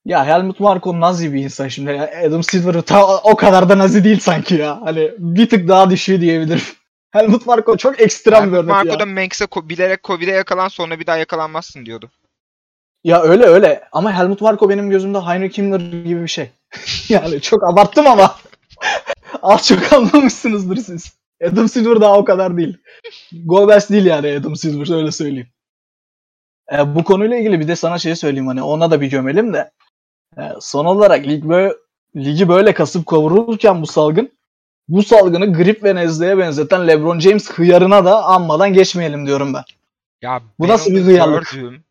[0.05, 1.91] Ya Helmut Marko nazi bir insan şimdi.
[2.27, 4.81] Adam Silver ta o kadar da nazi değil sanki ya.
[4.81, 6.63] Hani bir tık daha düşüyor diyebilirim.
[7.11, 8.99] Helmut Marko çok ekstrem bir Helmut örnek Marko ya.
[8.99, 12.09] da Manx'e ko- bilerek Covid'e yakalan sonra bir daha yakalanmazsın diyordu.
[13.03, 13.83] Ya öyle öyle.
[13.91, 16.49] Ama Helmut Marko benim gözümde Heinrich Himmler gibi bir şey.
[17.09, 18.35] yani çok abarttım ama.
[19.41, 21.13] Az çok anlamışsınızdır siz.
[21.43, 22.77] Adam Silver daha o kadar değil.
[23.45, 25.47] Goebbels değil yani Adam Silver öyle söyleyeyim.
[26.73, 29.71] E, bu konuyla ilgili bir de sana şey söyleyeyim hani ona da bir gömelim de.
[30.37, 31.73] E, son olarak lig böyle,
[32.15, 34.31] ligi böyle kasıp kavururken bu salgın
[34.87, 39.63] bu salgını grip ve nezleye benzeten LeBron James hıyarına da anmadan geçmeyelim diyorum ben.
[40.21, 41.51] Ya Bu nasıl bir hıyarlık?
[41.51, 41.83] gördüm.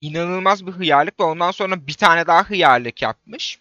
[0.00, 3.58] İnanılmaz bir hıyarlık ve ondan sonra bir tane daha hıyarlık yapmış.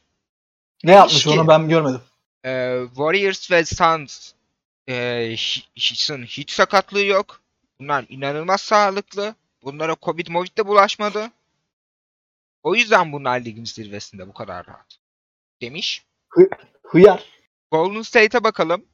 [0.83, 2.01] Ne yapmış ki- onu ben görmedim.
[2.45, 4.31] Ee, Warriors ve Suns
[4.87, 4.93] e,
[5.33, 7.41] hi- hiç'in hiç sakatlığı yok.
[7.79, 9.35] Bunlar inanılmaz sağlıklı.
[9.63, 11.31] Bunlara Covid Movid de bulaşmadı.
[12.63, 14.97] O yüzden bunlar ligin zirvesinde bu kadar rahat.
[15.61, 16.05] Demiş.
[16.83, 17.23] Hıyar.
[17.71, 18.85] Golden State'e bakalım.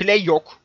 [0.00, 0.58] Clay yok.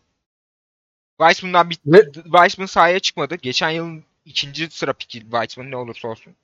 [1.19, 1.75] Weissman'dan bir
[2.13, 3.35] Weissman sahaya çıkmadı.
[3.35, 6.35] Geçen yılın ikinci sıra piki Weissman ne olursa olsun.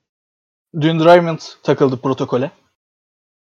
[0.82, 2.52] dün Draymond takıldı protokole.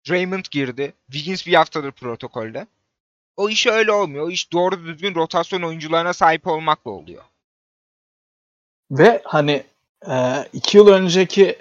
[0.08, 0.92] Draymond girdi.
[1.10, 2.66] Wiggins bir haftadır protokolde.
[3.36, 4.26] O iş öyle olmuyor.
[4.26, 7.22] O iş doğru düzgün rotasyon oyuncularına sahip olmakla oluyor.
[8.90, 9.64] Ve hani
[10.08, 11.58] e, iki yıl önceki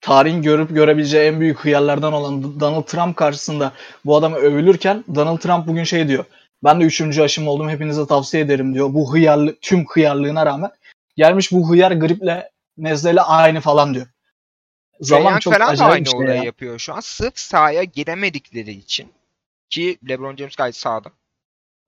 [0.00, 3.72] tarihin görüp görebileceği en büyük hıyarlardan olan Donald Trump karşısında
[4.04, 6.24] bu adamı övülürken Donald Trump bugün şey diyor.
[6.64, 8.94] Ben de üçüncü aşım oldum hepinize tavsiye ederim diyor.
[8.94, 10.70] Bu hıyarlı, tüm hıyarlığına rağmen
[11.16, 14.06] gelmiş bu hıyar griple nezleyle aynı falan diyor.
[15.00, 16.44] Zaman Young çok falan da aynı şey olayı ya.
[16.44, 17.00] yapıyor şu an.
[17.00, 19.12] Sırf sahaya giremedikleri için
[19.70, 21.12] ki LeBron James gayet sahada.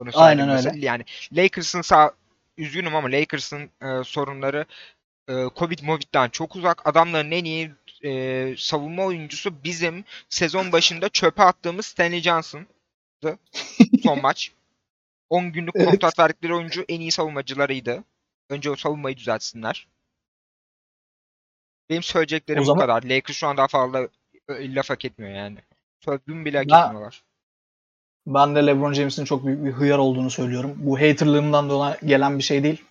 [0.00, 0.52] Bunu Aynen öyle.
[0.52, 0.76] mesela.
[0.80, 2.12] Yani Lakers'ın sağ
[2.56, 4.64] üzgünüm ama Lakers'ın e, sorunları
[5.28, 6.86] e, Covid Movid'den çok uzak.
[6.86, 7.70] Adamların en iyi
[8.04, 13.38] e, savunma oyuncusu bizim sezon başında çöpe attığımız Stanley Johnson'dı.
[14.02, 14.52] Son maç.
[15.30, 15.90] 10 günlük Evet.
[15.90, 18.04] kontrat verdikleri oyuncu en iyi savunmacılarıydı.
[18.50, 19.86] Önce o savunmayı düzeltsinler.
[21.90, 23.02] Benim söyleyeceklerim O zaman- bu kadar.
[23.02, 24.08] Lakers şu an daha fazla
[24.48, 25.58] e, laf hak etmiyor yani.
[26.04, 27.22] Sözlüğümü bile hak Ben- etmiyorlar.
[28.26, 30.74] Ben de LeBron James'in çok büyük bir hıyar olduğunu söylüyorum.
[30.76, 32.82] Bu haterlığımdan dolayı gelen bir şey değil.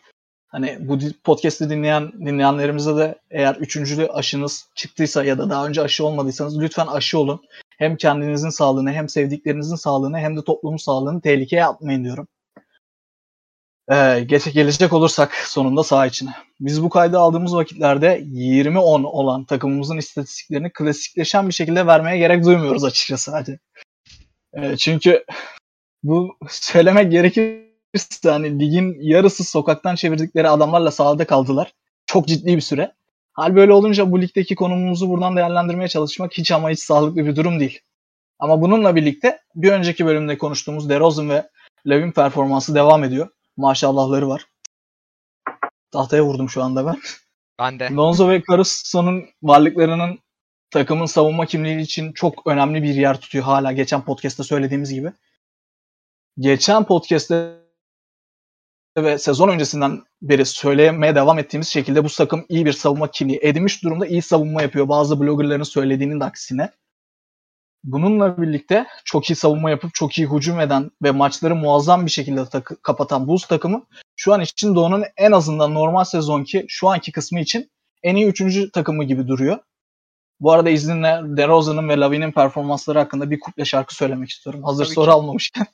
[0.48, 6.06] Hani bu podcast'i dinleyen dinleyenlerimize de eğer üçüncülü aşınız çıktıysa ya da daha önce aşı
[6.06, 7.42] olmadıysanız lütfen aşı olun.
[7.78, 12.28] Hem kendinizin sağlığını hem sevdiklerinizin sağlığını hem de toplumun sağlığını tehlikeye atmayın diyorum.
[13.92, 16.30] Ee, geç, gelecek olursak sonunda saha içine.
[16.60, 22.84] Biz bu kaydı aldığımız vakitlerde 20-10 olan takımımızın istatistiklerini klasikleşen bir şekilde vermeye gerek duymuyoruz
[22.84, 23.32] açıkçası.
[23.32, 23.60] Hadi.
[24.54, 25.26] Ee, çünkü
[26.04, 31.74] bu söylemek gerekirse hani ligin yarısı sokaktan çevirdikleri adamlarla sahada kaldılar.
[32.06, 32.94] Çok ciddi bir süre.
[33.34, 37.60] Hal böyle olunca bu ligdeki konumumuzu buradan değerlendirmeye çalışmak hiç ama hiç sağlıklı bir durum
[37.60, 37.80] değil.
[38.40, 41.50] Ama bununla birlikte bir önceki bölümde konuştuğumuz DeRozan ve
[41.90, 43.28] Levin performansı devam ediyor.
[43.58, 44.48] Maşallahları var.
[45.92, 46.96] Tahtaya vurdum şu anda ben.
[47.60, 47.90] Ben de.
[47.92, 50.20] Lonzo ve Caruso'nun varlıklarının
[50.72, 55.12] takımın savunma kimliği için çok önemli bir yer tutuyor hala geçen podcast'ta söylediğimiz gibi.
[56.40, 57.56] Geçen podcast'te
[58.98, 63.84] ve sezon öncesinden beri söylemeye devam ettiğimiz şekilde bu takım iyi bir savunma kimliği edinmiş
[63.84, 64.90] durumda iyi savunma yapıyor.
[64.90, 66.72] Bazı bloggerların söylediğinin de aksine.
[67.86, 72.46] Bununla birlikte çok iyi savunma yapıp çok iyi hücum eden ve maçları muazzam bir şekilde
[72.46, 77.40] takı- kapatan Bulls takımı şu an için Doğu'nun en azından normal sezonki şu anki kısmı
[77.40, 77.72] için
[78.04, 79.58] en iyi üçüncü takımı gibi duruyor.
[80.40, 84.64] Bu arada izninle DeRozan'ın ve Lavin'in performansları hakkında bir kuple şarkı söylemek istiyorum.
[84.64, 85.12] Hazır Tabii soru ki.
[85.12, 85.66] almamışken.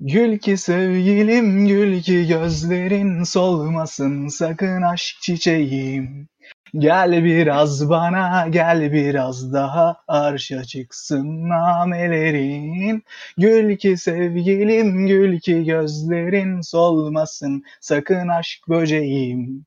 [0.00, 6.28] Gül ki sevgilim gül ki gözlerin solmasın sakın aşk çiçeğim.
[6.78, 13.04] Gel biraz bana gel biraz daha arşa çıksın namelerin.
[13.38, 19.64] Gül ki sevgilim gül ki gözlerin solmasın sakın aşk böceğim.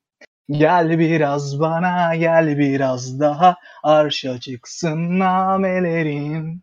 [0.50, 6.60] Gel biraz bana gel biraz daha arşa çıksın namelerin.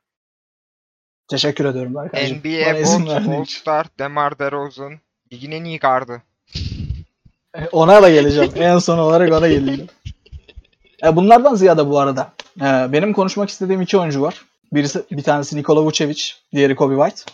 [1.27, 1.93] Teşekkür ediyorum.
[1.93, 3.59] Bana NBA izin Bolt, verdiğin All için.
[3.59, 4.93] Star, DeMar DeRozan.
[5.33, 6.21] Ligin en iyi gardı.
[7.55, 8.51] E, Ona da geleceğim.
[8.55, 9.87] en son olarak ona geleceğim.
[11.03, 14.45] E, bunlardan ziyade bu arada e, benim konuşmak istediğim iki oyuncu var.
[14.73, 17.31] Birisi bir tanesi Nikola Vucevic, diğeri Kobe White.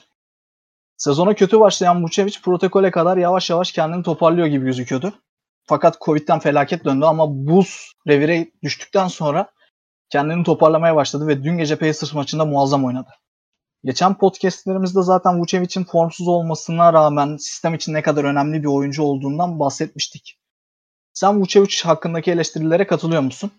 [0.97, 5.13] Sezona kötü başlayan Vucevic protokole kadar yavaş yavaş kendini toparlıyor gibi gözüküyordu.
[5.65, 9.49] Fakat Covid'den felaket döndü ama buz revire düştükten sonra
[10.09, 13.09] kendini toparlamaya başladı ve dün gece Pacers maçında muazzam oynadı.
[13.83, 19.59] Geçen podcastlerimizde zaten Vucevic'in formsuz olmasına rağmen sistem için ne kadar önemli bir oyuncu olduğundan
[19.59, 20.38] bahsetmiştik.
[21.19, 23.51] Sen Vucevic hakkındaki eleştirilere katılıyor musun?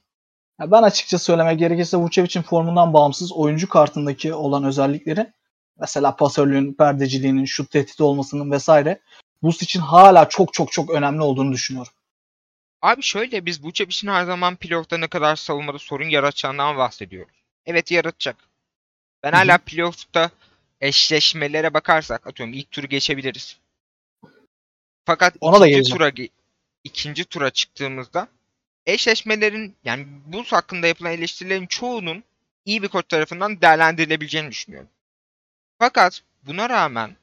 [0.61, 5.33] Ya ben açıkça söylemek gerekirse Vucevic'in formundan bağımsız oyuncu kartındaki olan özellikleri
[5.79, 9.01] mesela pasörlüğün, perdeciliğinin, şut tehdidi olmasının vesaire
[9.42, 11.92] Boost için hala çok çok çok önemli olduğunu düşünüyorum.
[12.83, 17.35] Abi şöyle biz Vucevic'in her zaman playoff'ta ne kadar savunmada sorun yaratacağından bahsediyoruz.
[17.66, 18.37] Evet yaratacak.
[19.23, 20.31] Ben hala playoff'ta
[20.81, 23.57] eşleşmelere bakarsak atıyorum ilk turu geçebiliriz.
[25.05, 25.99] Fakat Ona da ikinci geleceğim.
[25.99, 26.09] tura
[26.84, 28.28] ikinci tura çıktığımızda
[28.86, 32.24] eşleşmelerin yani Bulls hakkında yapılan eleştirilerin çoğunun
[32.64, 34.88] iyi bir koç tarafından değerlendirilebileceğini düşünüyorum.
[35.78, 37.16] Fakat buna rağmen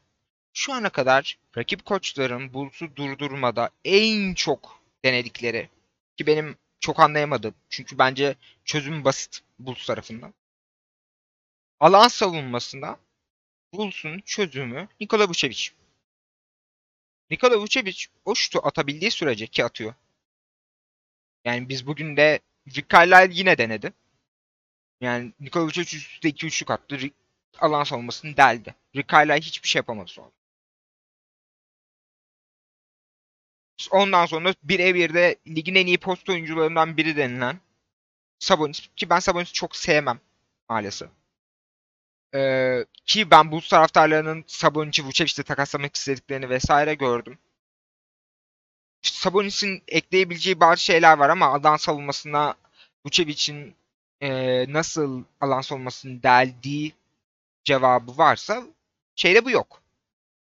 [0.54, 5.70] şu ana kadar rakip koçların Bulls'u durdurmada en çok denedikleri
[6.18, 10.34] ki benim çok anlayamadığım çünkü bence çözüm basit Bulls tarafından.
[11.80, 13.00] Alan savunmasında
[13.74, 15.70] Bulls'un çözümü Nikola Vucevic.
[17.32, 19.94] Nikola Vucevic o şutu atabildiği sürece ki atıyor.
[21.46, 22.40] Yani biz bugün de
[22.76, 23.94] Rick Carlisle yine denedi.
[25.02, 26.98] Yani Nikola Vucevic üst üste 2 üçlük attı.
[27.60, 28.76] Alan savunmasını deldi.
[28.96, 30.32] Rick Carlisle hiçbir şey yapamadı sonra.
[33.92, 37.60] Ondan sonra birebir de ligin en iyi post oyuncularından biri denilen
[38.40, 40.20] Sabonis ki ben Sabonis'i çok sevmem
[40.70, 41.10] maalesef.
[42.36, 47.38] Ee, ki ben bu taraftarlarının Sabonis'i Vucevic'le takaslamak istediklerini vesaire gördüm.
[49.02, 52.56] Sabonis'in ekleyebileceği bazı şeyler var ama alan savunmasına
[53.06, 53.76] Vucevic'in
[54.22, 54.30] e,
[54.74, 56.94] nasıl alan savunmasını deldiği
[57.64, 58.64] cevabı varsa
[59.16, 59.82] şeyde bu yok.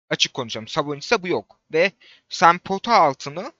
[0.09, 0.67] Açık konuşalım.
[0.67, 1.59] Sabonis'te bu yok.
[1.73, 1.91] Ve
[2.29, 3.51] sen pota altını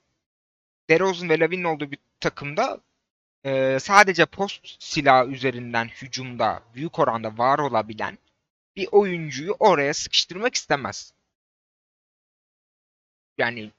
[0.90, 2.80] DeRozan ve Lavin'in olduğu bir takımda
[3.46, 8.18] e, sadece post silah üzerinden hücumda büyük oranda var olabilen
[8.76, 11.14] bir oyuncuyu oraya sıkıştırmak istemez.
[13.38, 13.72] Yani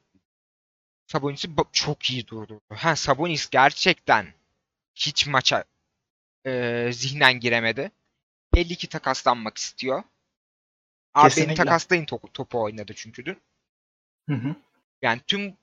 [1.06, 2.60] Sabonis'i çok iyi durdurdu.
[2.68, 4.34] Ha Sabonis gerçekten
[4.94, 5.64] hiç maça
[6.46, 7.90] e, zihnen giremedi.
[8.54, 10.02] Belli ki takaslanmak istiyor.
[11.14, 13.38] Abi beni takaslayın topu, topu oynadı çünkü dün.
[14.28, 14.56] Hı hı.
[15.02, 15.56] Yani tüm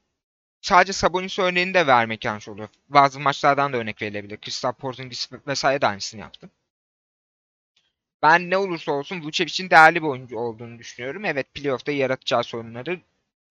[0.61, 2.67] sadece Sabonis örneğini de vermek yanlış olur.
[2.89, 4.37] Bazı maçlardan da örnek verilebilir.
[4.37, 6.49] Kristaps Porzingis vesaire de aynısını yaptı.
[8.23, 11.25] Ben ne olursa olsun Vucevic'in değerli bir oyuncu olduğunu düşünüyorum.
[11.25, 12.99] Evet playoff'ta yaratacağı sorunları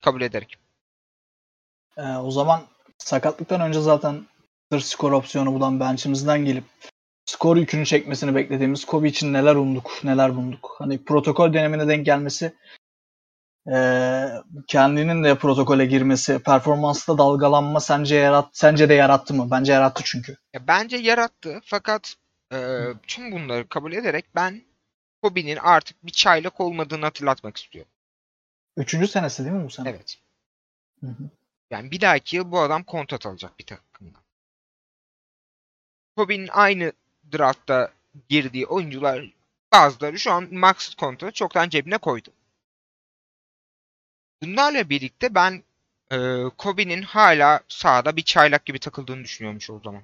[0.00, 0.48] kabul ederim.
[1.96, 2.62] Ee, o zaman
[2.98, 4.26] sakatlıktan önce zaten
[4.80, 6.64] skor opsiyonu bulan bench'imizden gelip
[7.24, 10.74] skor yükünü çekmesini beklediğimiz Kobe için neler umduk, neler bulduk.
[10.78, 12.52] Hani protokol dönemine denk gelmesi,
[13.72, 14.28] ee,
[14.66, 19.48] kendinin de protokole girmesi, performansta dalgalanma sence yarat, sence de yarattı mı?
[19.50, 20.36] Bence yarattı çünkü.
[20.54, 22.14] Ya bence yarattı fakat
[22.52, 22.58] e,
[23.06, 24.62] tüm bunları kabul ederek ben
[25.22, 27.92] Kobe'nin artık bir çaylak olmadığını hatırlatmak istiyorum.
[28.76, 29.90] Üçüncü senesi değil mi bu sene?
[29.90, 30.18] Evet.
[31.00, 31.30] Hı hı.
[31.70, 34.22] Yani bir dahaki yıl bu adam kontrat alacak bir takımdan.
[36.16, 36.92] Kobe'nin aynı
[37.32, 37.92] draftta
[38.28, 39.32] girdiği oyuncular
[39.72, 42.30] bazıları şu an max kontratı çoktan cebine koydu.
[44.42, 45.62] Bunlarla birlikte ben
[46.12, 46.16] e,
[46.58, 50.02] Kobe'nin hala sahada bir çaylak gibi takıldığını düşünüyormuş o zaman.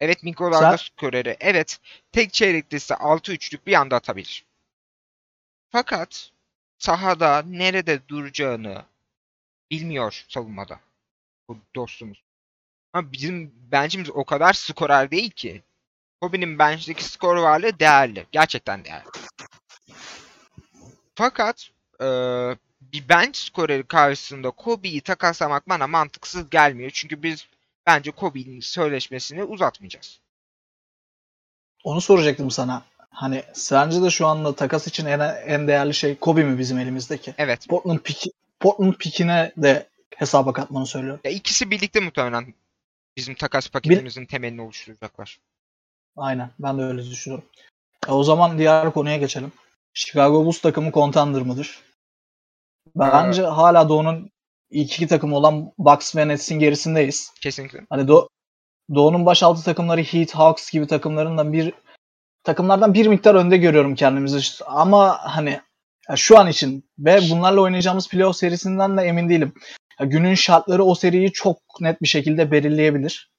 [0.00, 1.36] Evet mikrolarda Sen- skoreri.
[1.40, 1.80] Evet
[2.12, 4.44] tek çeyrekte ise 6-3'lük bir anda atabilir.
[5.70, 6.30] Fakat
[6.78, 8.84] sahada nerede duracağını
[9.70, 10.80] bilmiyor savunmada.
[11.48, 12.22] Bu dostumuz.
[12.92, 15.62] Ama bizim bench'imiz o kadar skorer değil ki.
[16.20, 18.26] Kobe'nin bench'teki skor varlığı değerli.
[18.32, 19.04] Gerçekten değerli.
[21.14, 22.56] Fakat eee,
[22.92, 26.90] bir bench skoreri karşısında Kobe'yi takaslamak bana mantıksız gelmiyor.
[26.94, 27.46] Çünkü biz
[27.86, 30.20] bence Kobe'nin sözleşmesini uzatmayacağız.
[31.84, 32.82] Onu soracaktım sana.
[33.10, 37.34] Hani sence de şu anda takas için en, en değerli şey Kobe mi bizim elimizdeki?
[37.38, 37.68] Evet.
[37.68, 41.20] Portland piki, Portland pikine de hesaba katmanı söylüyorum.
[41.24, 42.54] Ya ikisi birlikte muhtemelen
[43.16, 45.38] bizim takas paketimizin temelini oluşturacaklar.
[46.16, 46.50] Aynen.
[46.58, 47.48] Ben de öyle düşünüyorum.
[48.08, 49.52] E, o zaman diğer konuya geçelim.
[49.94, 51.80] Chicago Bulls takımı contender mıdır?
[52.96, 54.30] Bence hala Doğu'nun
[54.70, 57.32] ilk iki takımı olan Bucks ve Nets'in gerisindeyiz.
[57.42, 57.80] Kesinlikle.
[57.90, 58.28] Hani Do
[58.94, 61.74] Doğu'nun baş altı takımları Heat, Hawks gibi takımlarından bir
[62.44, 64.64] takımlardan bir miktar önde görüyorum kendimizi.
[64.66, 65.60] Ama hani
[66.16, 69.54] şu an için ve bunlarla oynayacağımız playoff serisinden de emin değilim.
[70.00, 73.30] Günün şartları o seriyi çok net bir şekilde belirleyebilir.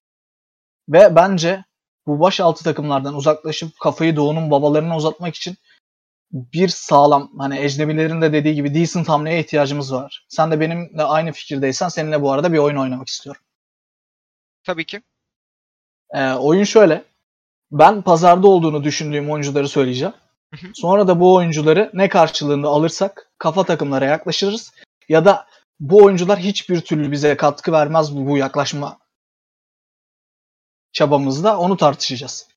[0.89, 1.63] Ve bence
[2.08, 5.56] bu baş altı takımlardan uzaklaşıp kafayı Doğu'nun babalarına uzatmak için
[6.34, 10.26] bir sağlam hani ecnebilerin de dediği gibi decent hamleye ihtiyacımız var.
[10.30, 13.41] Sen de benimle aynı fikirdeysen seninle bu arada bir oyun oynamak istiyorum.
[14.63, 15.02] Tabii ki.
[16.13, 17.04] Ee, oyun şöyle.
[17.72, 20.13] Ben pazarda olduğunu düşündüğüm oyuncuları söyleyeceğim.
[20.54, 20.72] Hı hı.
[20.76, 24.74] Sonra da bu oyuncuları ne karşılığında alırsak kafa takımlara yaklaşırız.
[25.10, 25.48] Ya da
[25.80, 28.98] bu oyuncular hiçbir türlü bize katkı vermez bu, bu yaklaşma
[30.91, 32.48] çabamızda onu tartışacağız.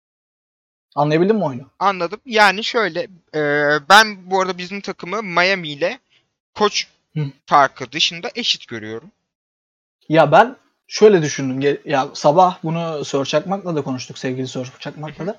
[0.97, 1.63] Anlayabildin mi oyunu?
[1.79, 2.21] Anladım.
[2.27, 3.41] Yani şöyle e,
[3.89, 5.99] ben bu arada bizim takımı Miami ile
[6.55, 6.87] koç
[7.47, 9.11] farkı dışında eşit görüyorum.
[10.09, 10.57] Ya ben
[10.89, 11.79] şöyle düşündüm.
[11.85, 15.39] Ya sabah bunu Sör Çakmak'la da konuştuk sevgili Sör Çakmak'la da.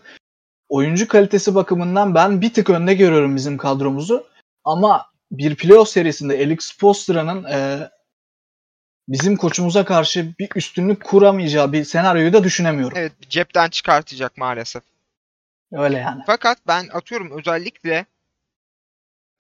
[0.70, 4.28] Oyuncu kalitesi bakımından ben bir tık önde görüyorum bizim kadromuzu.
[4.64, 7.90] Ama bir playoff serisinde Alex Spoelstra'nın e,
[9.08, 12.98] bizim koçumuza karşı bir üstünlük kuramayacağı bir senaryoyu da düşünemiyorum.
[12.98, 14.84] Evet cepten çıkartacak maalesef.
[15.72, 16.24] Öyle yani.
[16.26, 18.06] Fakat ben atıyorum özellikle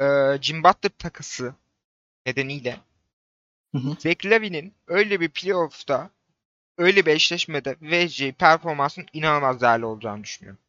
[0.01, 0.05] e,
[0.41, 1.55] Jim Butler takısı
[2.25, 2.77] nedeniyle.
[3.99, 6.09] Zach Lavin'in öyle bir playoff'ta
[6.77, 10.59] öyle bir eşleşmede vereceği performansın inanılmaz değerli olacağını düşünüyorum.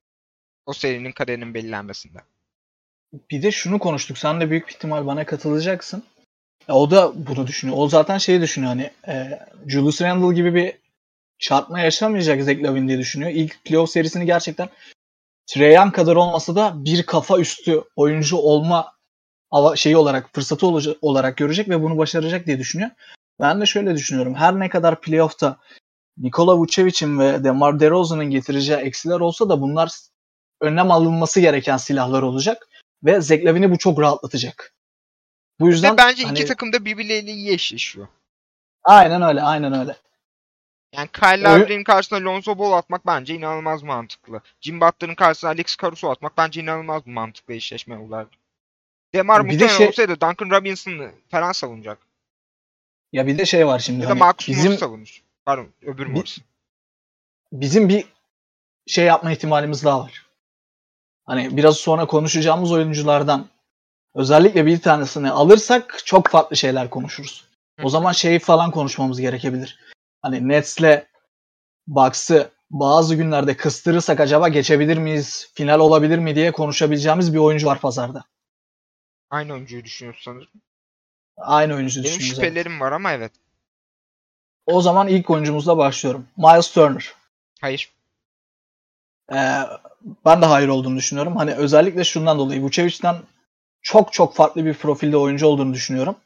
[0.66, 2.18] O serinin kaderinin belirlenmesinde.
[3.30, 4.18] Bir de şunu konuştuk.
[4.18, 6.04] Sen de büyük bir ihtimal bana katılacaksın.
[6.68, 7.78] Ya o da bunu düşünüyor.
[7.80, 10.74] O zaten şeyi düşünüyor hani e, Julius Randle gibi bir
[11.38, 13.30] çarpma yaşamayacak Zach Lavin diye düşünüyor.
[13.30, 14.68] İlk playoff serisini gerçekten
[15.48, 18.92] Trae Young kadar olmasa da bir kafa üstü oyuncu olma
[19.76, 20.66] şeyi olarak fırsatı
[21.02, 22.90] olarak görecek ve bunu başaracak diye düşünüyor.
[23.40, 24.34] Ben de şöyle düşünüyorum.
[24.34, 25.56] Her ne kadar playoff'ta
[26.18, 29.90] Nikola Vucevic'in ve DeMar DeRozan'ın getireceği eksiler olsa da bunlar
[30.60, 32.68] önlem alınması gereken silahlar olacak
[33.04, 34.74] ve Zach Lavin'i bu çok rahatlatacak.
[35.60, 38.08] Bu yüzden Ve bence hani- iki takım da birbirleriyle iyi eşleşiyor.
[38.84, 39.96] aynen öyle, aynen öyle.
[40.92, 44.40] Yani Kyle Lowry'nin karşısına Lonzo Ball atmak bence inanılmaz mantıklı.
[44.60, 48.28] Jim Butler'ın karşısına Alex Caruso atmak bence inanılmaz mantıklı eşleşme olarak.
[49.14, 51.98] Demar Bir de şey- olsaydı Duncan Robinson'ı falan savunacak.
[53.12, 55.22] Ya bir de şey var şimdi Ya da hani Marcus bizim Morris savunur.
[55.44, 56.38] Pardon öbür Bi- Morris.
[57.52, 58.04] bizim bir
[58.86, 60.26] şey yapma ihtimalimiz daha var.
[61.26, 63.46] Hani biraz sonra konuşacağımız oyunculardan
[64.14, 67.44] özellikle bir tanesini alırsak çok farklı şeyler konuşuruz.
[67.80, 67.86] Hı.
[67.86, 69.78] O zaman şeyi falan konuşmamız gerekebilir.
[70.28, 71.06] Hani Nets'le
[71.86, 77.80] Bucks'ı bazı günlerde kıstırırsak acaba geçebilir miyiz, final olabilir mi diye konuşabileceğimiz bir oyuncu var
[77.80, 78.24] pazarda.
[79.30, 80.48] Aynı oyuncuyu düşünüyorsun sanırım.
[81.36, 82.38] Aynı oyuncu Benim düşünüyoruz.
[82.38, 82.48] evet.
[82.48, 83.32] şüphelerim var ama evet.
[84.66, 86.26] O zaman ilk oyuncumuzla başlıyorum.
[86.36, 87.14] Miles Turner.
[87.60, 87.92] Hayır.
[89.32, 89.60] Ee,
[90.24, 91.36] ben de hayır olduğunu düşünüyorum.
[91.36, 93.16] Hani özellikle şundan dolayı Vucevic'den
[93.82, 96.16] çok çok farklı bir profilde oyuncu olduğunu düşünüyorum.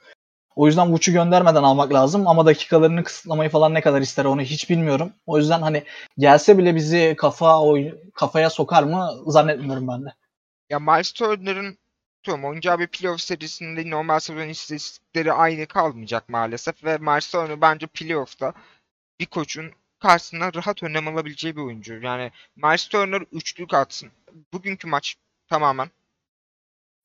[0.57, 4.70] O yüzden Vuc'u göndermeden almak lazım ama dakikalarını kısıtlamayı falan ne kadar ister onu hiç
[4.70, 5.12] bilmiyorum.
[5.26, 5.84] O yüzden hani
[6.18, 10.09] gelse bile bizi kafa oy, kafaya sokar mı zannetmiyorum ben de.
[10.70, 11.78] Ya Miles Turner'ın
[12.22, 17.86] Tamam oynayacağı bir playoff serisinde normal sezon istatistikleri aynı kalmayacak maalesef ve Miles Turner bence
[17.86, 18.53] playoff'ta
[19.20, 22.00] bir koçun karşısına rahat önlem alabileceği bir oyuncu.
[22.00, 24.11] Yani Miles Turner üçlük atsın.
[24.53, 25.16] Bugünkü maç
[25.48, 25.90] tamamen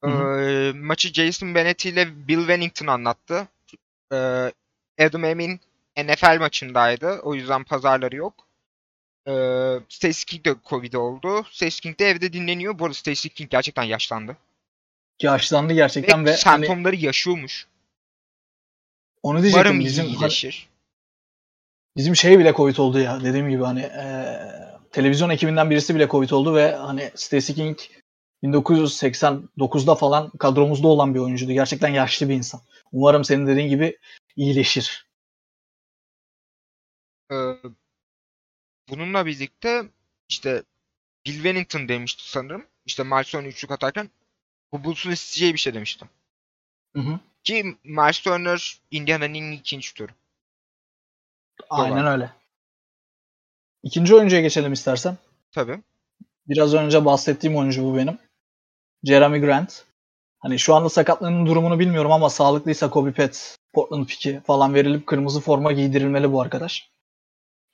[0.04, 0.42] Hı hı.
[0.42, 3.48] eee, maçı Jason Bennett ile Bill Wennington anlattı.
[4.12, 4.52] Eee,
[5.00, 5.60] Adam Emin
[5.98, 7.20] NFL maçındaydı.
[7.24, 8.34] O yüzden pazarları yok.
[9.28, 9.32] Ee,
[9.90, 11.44] Stacey King de Covid oldu.
[11.52, 12.80] Stacey King de evde dinleniyor.
[12.80, 14.38] Bu arada Stacey King gerçekten yaşlandı.
[15.22, 17.68] Yaşlandı gerçekten Ve, ve, hani semptomları yaşıyormuş.
[19.24, 20.70] onu diyecektim Umarım bizim hani iyileşir.
[21.98, 24.54] bizim şey bile Covid oldu ya dediğim gibi hani eee,
[24.92, 27.80] televizyon ekibinden birisi bile Covid oldu ve hani Stacey King
[28.44, 31.52] 1989'da falan kadromuzda olan bir oyuncuydu.
[31.52, 32.62] Gerçekten yaşlı bir insan.
[32.92, 33.98] Umarım senin dediğin gibi
[34.36, 35.08] iyileşir.
[37.32, 37.36] Ee,
[38.90, 39.84] bununla birlikte
[40.30, 40.64] işte
[41.26, 42.66] Bill Wennington demişti sanırım.
[42.86, 44.10] İşte Turner üçlük atarken
[44.72, 46.08] bu Bulls'un isteyeceği bir şey demiştim.
[46.96, 47.20] Hı hı.
[47.44, 50.12] Ki Miles Turner Indiana'nın ikinci şutörü.
[51.70, 52.10] Aynen Doğru.
[52.10, 52.32] öyle.
[53.84, 55.18] İkinci oyuncuya geçelim istersen.
[55.52, 55.82] Tabii.
[56.48, 58.20] Biraz önce bahsettiğim oyuncu bu benim.
[59.04, 59.84] Jeremy Grant.
[60.40, 65.42] Hani şu anda sakatlığının durumunu bilmiyorum ama sağlıklıysa Kobe Pet, Portland Pick'i falan verilip kırmızı
[65.42, 66.90] forma giydirilmeli bu arkadaş.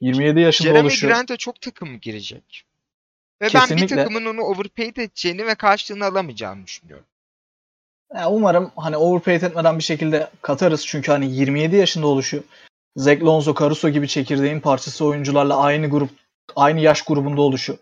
[0.01, 1.07] 27 yaşında Jeremy oluşu.
[1.07, 2.65] Grant'e çok takım girecek.
[3.41, 3.95] Ve ben bir Kesinlikle.
[3.95, 7.05] takımın onu overpaid edeceğini ve karşılığını alamayacağını düşünüyorum.
[8.15, 10.85] Ya umarım hani overpaid etmeden bir şekilde katarız.
[10.85, 12.43] Çünkü hani 27 yaşında oluşu
[12.95, 16.09] Zach Lonzo, Caruso gibi çekirdeğin parçası oyuncularla aynı grup,
[16.55, 17.77] aynı yaş grubunda oluşu.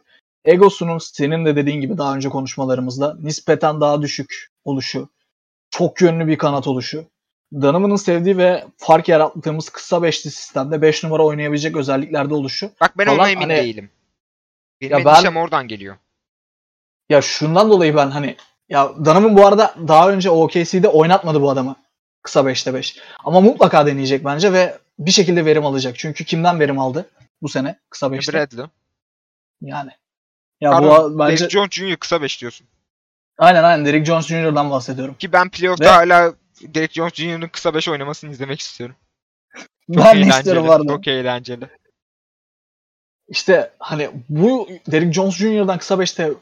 [0.45, 5.09] Egosunun senin de dediğin gibi daha önce konuşmalarımızda nispeten daha düşük oluşu.
[5.69, 7.05] Çok yönlü bir kanat oluşu.
[7.61, 12.71] Donovan'ın sevdiği ve fark yarattığımız kısa beşli sistemde 5 numara oynayabilecek özelliklerde oluşu.
[12.81, 13.91] Bak ben ona Falan emin hani- değilim.
[14.81, 15.97] Benim Ya ben- oradan geliyor.
[17.09, 18.35] Ya şundan dolayı ben hani
[18.69, 21.75] ya Donovan bu arada daha önce OKC'de oynatmadı bu adamı.
[22.21, 22.97] Kısa 5'te 5.
[23.23, 25.97] Ama mutlaka deneyecek bence ve bir şekilde verim alacak.
[25.97, 27.09] Çünkü kimden verim aldı
[27.41, 28.33] bu sene kısa 5'te?
[28.33, 28.65] Bradley.
[29.61, 29.91] Yani.
[30.62, 31.95] Ya Pardon, bu bence Derrick Jones Jr.
[31.95, 32.68] kısa 5 diyorsun.
[33.38, 35.16] aynen aynen Derrick Jones Jr.'dan bahsediyorum.
[35.16, 38.95] Ki ben playoff'ta Ve- hala Derrick Jones Jr.'ın kısa 5 oynamasını izlemek istiyorum.
[39.95, 40.30] Çok ben eğlenceli.
[40.38, 40.88] istiyorum arada.
[40.88, 41.68] Çok eğlenceli.
[43.28, 46.34] İşte hani bu Derrick Jones Jr.'dan kısa 5'te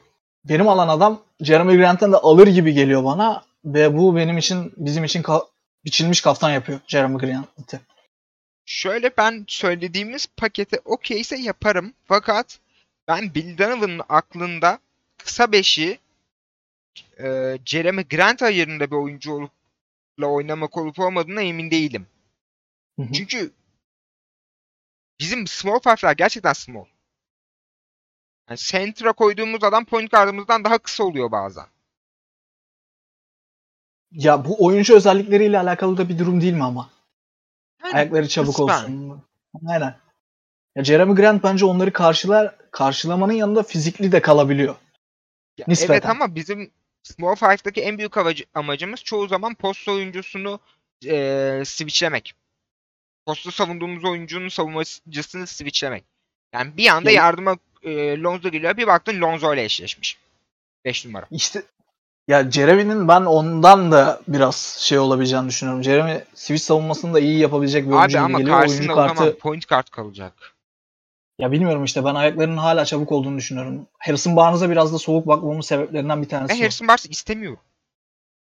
[0.49, 5.03] verim alan adam Jeremy Grant'ten de alır gibi geliyor bana ve bu benim için bizim
[5.03, 5.45] için ka-
[5.85, 7.79] biçilmiş kaftan yapıyor Jeremy Grant'ı.
[8.65, 11.93] Şöyle ben söylediğimiz pakete okeyse yaparım.
[12.05, 12.59] Fakat
[13.09, 14.79] ben Bill Donovan'ın aklında
[15.17, 15.99] kısa 5'i
[17.19, 19.51] e, Jeremy Grant ayarında bir oyuncu olup
[20.23, 22.07] oynamak olup olmadığına emin değilim.
[22.95, 23.13] Hı hı.
[23.13, 23.51] Çünkü
[25.19, 26.85] bizim small five'lar gerçekten small.
[28.49, 31.65] Yani center'a koyduğumuz adam point guard'ımızdan daha kısa oluyor bazen.
[34.11, 36.89] Ya bu oyuncu özellikleriyle alakalı da bir durum değil mi ama?
[37.83, 38.73] Yani Ayakları çabuk kısmen.
[38.73, 39.23] olsun.
[39.67, 39.95] Aynen.
[40.75, 44.75] Ya Jeremy Grant bence onları karşılar karşılamanın yanında fizikli de kalabiliyor.
[45.57, 45.93] Ya Nispeten.
[45.93, 46.71] Evet ama bizim
[47.03, 50.59] Small Five'daki en büyük amacı- amacımız çoğu zaman post oyuncusunu
[51.03, 52.33] eee switchlemek.
[53.25, 56.03] Posta savunduğumuz oyuncunun savunmacısını switchlemek.
[56.53, 58.77] Yani bir anda Ya- yardıma eee, Lonzo geliyor.
[58.77, 60.17] Bir baktın Lonzo ile eşleşmiş.
[60.85, 61.25] 5 numara.
[61.31, 61.63] İşte
[62.27, 65.83] ya Jeremy'nin ben ondan da biraz şey olabileceğini düşünüyorum.
[65.83, 68.59] Jeremy switch savunmasını da iyi yapabilecek bir oyuncu Abi ama geliyor.
[68.67, 70.33] Oyuncu kartı point guard kalacak.
[71.39, 73.87] Ya bilmiyorum işte ben ayaklarının hala çabuk olduğunu düşünüyorum.
[73.99, 76.53] Harrison Barnes'a biraz da soğuk bakmamın sebeplerinden bir tanesi.
[76.53, 76.59] Ben.
[76.59, 77.59] Harrison Barnes istemiyorum.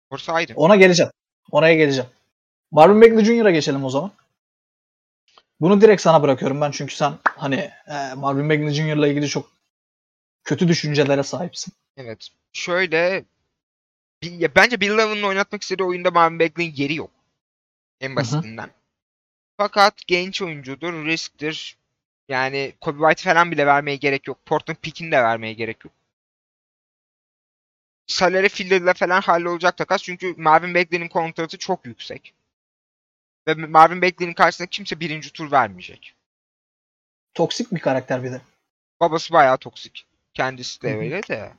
[0.10, 0.54] Orası ayrı.
[0.56, 1.12] Ona geleceğim.
[1.52, 2.10] Oraya geleceğim.
[2.72, 4.12] Marvin Bagley Jr.'a geçelim o zaman.
[5.62, 9.52] Bunu direkt sana bırakıyorum ben çünkü sen hani e, Marvin Bagley Jr.'la ilgili çok
[10.44, 11.74] kötü düşüncelere sahipsin.
[11.98, 12.28] Evet.
[12.54, 13.26] Şöyle
[14.22, 17.12] ya bence Bill Love'ın oynatmak istediği oyunda Marvin Bagley'in yeri yok.
[18.02, 18.70] En basitinden.
[19.58, 21.78] Fakat genç oyuncudur, risktir.
[22.32, 24.46] Yani Kobe White falan bile vermeye gerek yok.
[24.46, 25.94] Portland Pick'ini de vermeye gerek yok.
[28.08, 30.04] Salary Filler'la falan hallolacak takas.
[30.04, 32.34] Çünkü Marvin Bagley'nin kontratı çok yüksek.
[33.48, 36.16] Ve Marvin Bagley'nin karşısında kimse birinci tur vermeyecek.
[37.34, 38.42] Toksik bir karakter bir de.
[39.00, 40.06] Babası bayağı toksik.
[40.34, 41.00] Kendisi de Hı hı.
[41.00, 41.54] öyle de.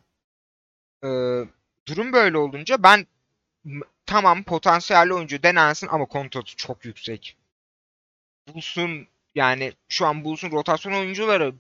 [1.05, 1.09] Ee,
[1.89, 3.07] durum böyle olunca ben
[4.07, 7.37] tamam potansiyelli oyuncu denensin ama kontratı çok yüksek.
[8.49, 11.55] Bulls'un yani şu an Bulls'un rotasyon oyuncuları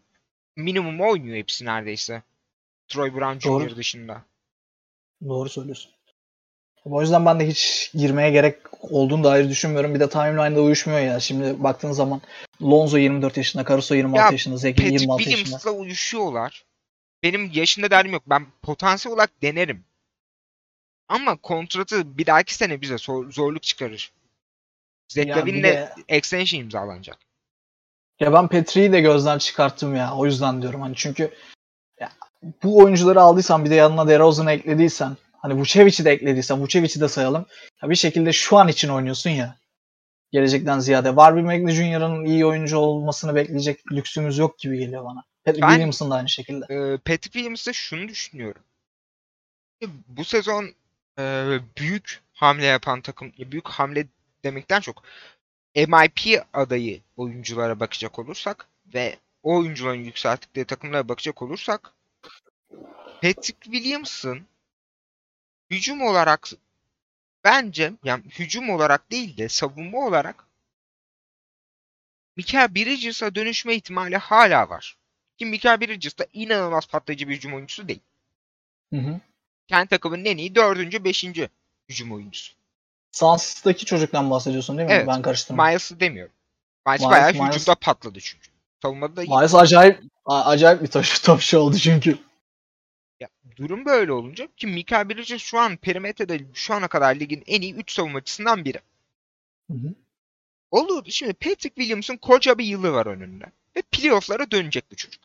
[0.57, 2.23] minimum oynuyor hepsi neredeyse.
[2.89, 3.49] Troy Brown Jr.
[3.49, 3.77] Doğru.
[3.77, 4.23] dışında.
[5.29, 5.93] Doğru söylüyorsun.
[6.85, 9.95] O yüzden ben de hiç girmeye gerek olduğunu dair düşünmüyorum.
[9.95, 11.21] Bir de timeline'da uyuşmuyor ya.
[11.21, 12.21] Şimdi baktığın zaman
[12.63, 15.39] Lonzo 24 yaşında, Caruso 26 Ya, yaşında, Zeki Patrick 26 yaşında.
[15.43, 16.65] Williams'la uyuşuyorlar.
[17.23, 18.23] Benim yaşında derdim yok.
[18.27, 19.85] Ben potansiyel olarak denerim.
[21.09, 24.13] Ama kontratı bir dahaki sene bize zor- zorluk çıkarır.
[25.17, 27.19] Lavin'le de- extension imzalanacak.
[28.21, 30.15] Ya ben Petri'yi de gözden çıkarttım ya.
[30.15, 31.31] O yüzden diyorum hani çünkü
[32.01, 32.13] ya,
[32.63, 37.47] bu oyuncuları aldıysan bir de yanına DeRozan'ı eklediysen hani Vucevic'i de eklediysen Vucevic'i de sayalım.
[37.83, 39.57] Ya bir şekilde şu an için oynuyorsun ya.
[40.33, 41.17] Gelecekten ziyade.
[41.17, 45.25] Barbie Bagley Jr.'ın iyi oyuncu olmasını bekleyecek lüksümüz yok gibi geliyor bana.
[45.45, 46.65] Patrick Ben- Williamson da aynı şekilde.
[46.65, 48.63] Ee, Patrick Williams'da şunu düşünüyorum.
[50.09, 50.69] Bu sezon
[51.19, 51.47] e,
[51.79, 54.07] büyük hamle yapan takım, ya büyük hamle
[54.45, 55.03] demekten çok
[55.75, 61.93] MIP adayı oyunculara bakacak olursak ve o oyuncuların yükselttikleri takımlara bakacak olursak
[63.23, 64.47] Patrick Williams'ın
[65.71, 66.49] hücum olarak
[67.45, 70.47] bence yani hücum olarak değil de savunma olarak
[72.37, 74.97] Michael Bridges'a dönüşme ihtimali hala var.
[75.39, 78.01] Ki Michael Bridges da inanılmaz patlayıcı bir hücum oyuncusu değil.
[78.93, 79.21] Hı hı.
[79.69, 81.49] Kendi takımının en iyi dördüncü, beşinci
[81.89, 82.55] hücum oyuncusu.
[83.13, 84.95] Suns'taki çocuktan bahsediyorsun değil mi?
[84.95, 85.07] Evet.
[85.09, 85.65] Ben karıştırdım.
[85.65, 86.33] Miles'ı demiyorum.
[86.87, 88.49] Miles, Miles- bayağı Miles- hücumda patladı çünkü.
[88.83, 89.21] Savunmada da.
[89.21, 92.19] Miles acayip acayip bir topçu, topçu oldu çünkü.
[93.21, 97.61] Ya, durum böyle olunca ki Michael Bridges şu an perimetrede şu ana kadar ligin en
[97.61, 98.79] iyi 3 savunmacısından biri.
[99.71, 99.95] Hı hı.
[100.71, 101.05] Olur.
[101.09, 103.45] Şimdi Patrick Williams'ın koca bir yılı var önünde.
[103.77, 105.23] Ve playoff'lara dönecek bu çocuk.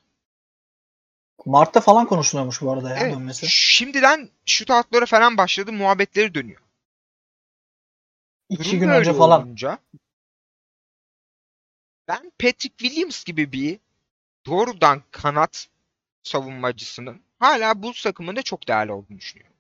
[1.46, 3.16] Mart'ta falan konuşuluyormuş bu arada ya Evet.
[3.16, 3.48] dönmesi.
[3.50, 5.74] Şimdiden shootout'lara falan başladı.
[5.74, 6.62] Muhabbetleri dönüyor.
[8.50, 9.42] İki gün önce falan.
[9.42, 9.80] olunca
[12.08, 13.80] ben Patrick Williams gibi bir
[14.46, 15.68] doğrudan kanat
[16.24, 19.58] savunmacısının hala Bulls takımında çok değerli olduğunu düşünüyorum.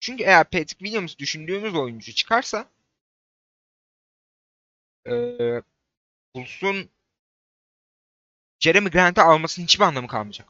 [0.00, 2.66] Çünkü eğer Patrick Williams düşündüğümüz oyuncu çıkarsa
[5.06, 5.62] eee
[6.34, 6.90] Bulls'un
[8.60, 10.48] Jeremy Grant'ı almasının hiçbir anlamı kalmayacak.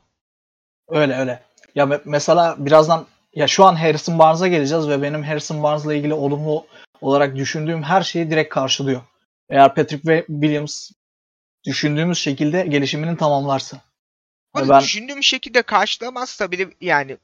[0.89, 1.43] Öyle öyle.
[1.75, 6.15] Ya me- mesela birazdan ya şu an Harrison Barnes'a geleceğiz ve benim Harrison Barnes'la ilgili
[6.15, 6.67] olumlu
[7.01, 9.03] olarak düşündüğüm her şeyi direkt karşılıyor.
[9.49, 10.91] Eğer Patrick ve Williams
[11.65, 13.81] düşündüğümüz şekilde gelişimini tamamlarsa.
[14.53, 17.17] Hani ben- düşündüğüm şekilde karşılamazsa bile yani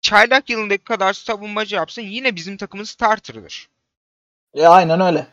[0.00, 3.68] çaylak yılındaki kadar savunmacı yapsın yine bizim takımın starter'ıdır.
[4.54, 5.26] E, aynen öyle.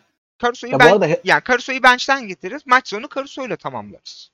[0.43, 2.61] Caruso'yu ben arada yani Caruso'yu bench'ten getiririz.
[2.65, 4.31] Maç sonu Caruso'yla tamamlarız.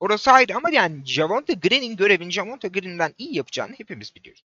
[0.00, 4.42] Orası ayrı ama yani Javonte Green'in görevini Javonte Green'den iyi yapacağını hepimiz biliyoruz.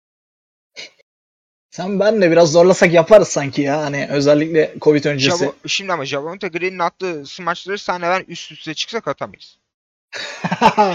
[1.73, 3.81] Sen ben de biraz zorlasak yaparız sanki ya.
[3.81, 5.45] Hani özellikle Covid öncesi.
[5.45, 9.57] Javo- şimdi ama Javonte Green'in attığı smaçları senle ben üst üste çıksak atamayız.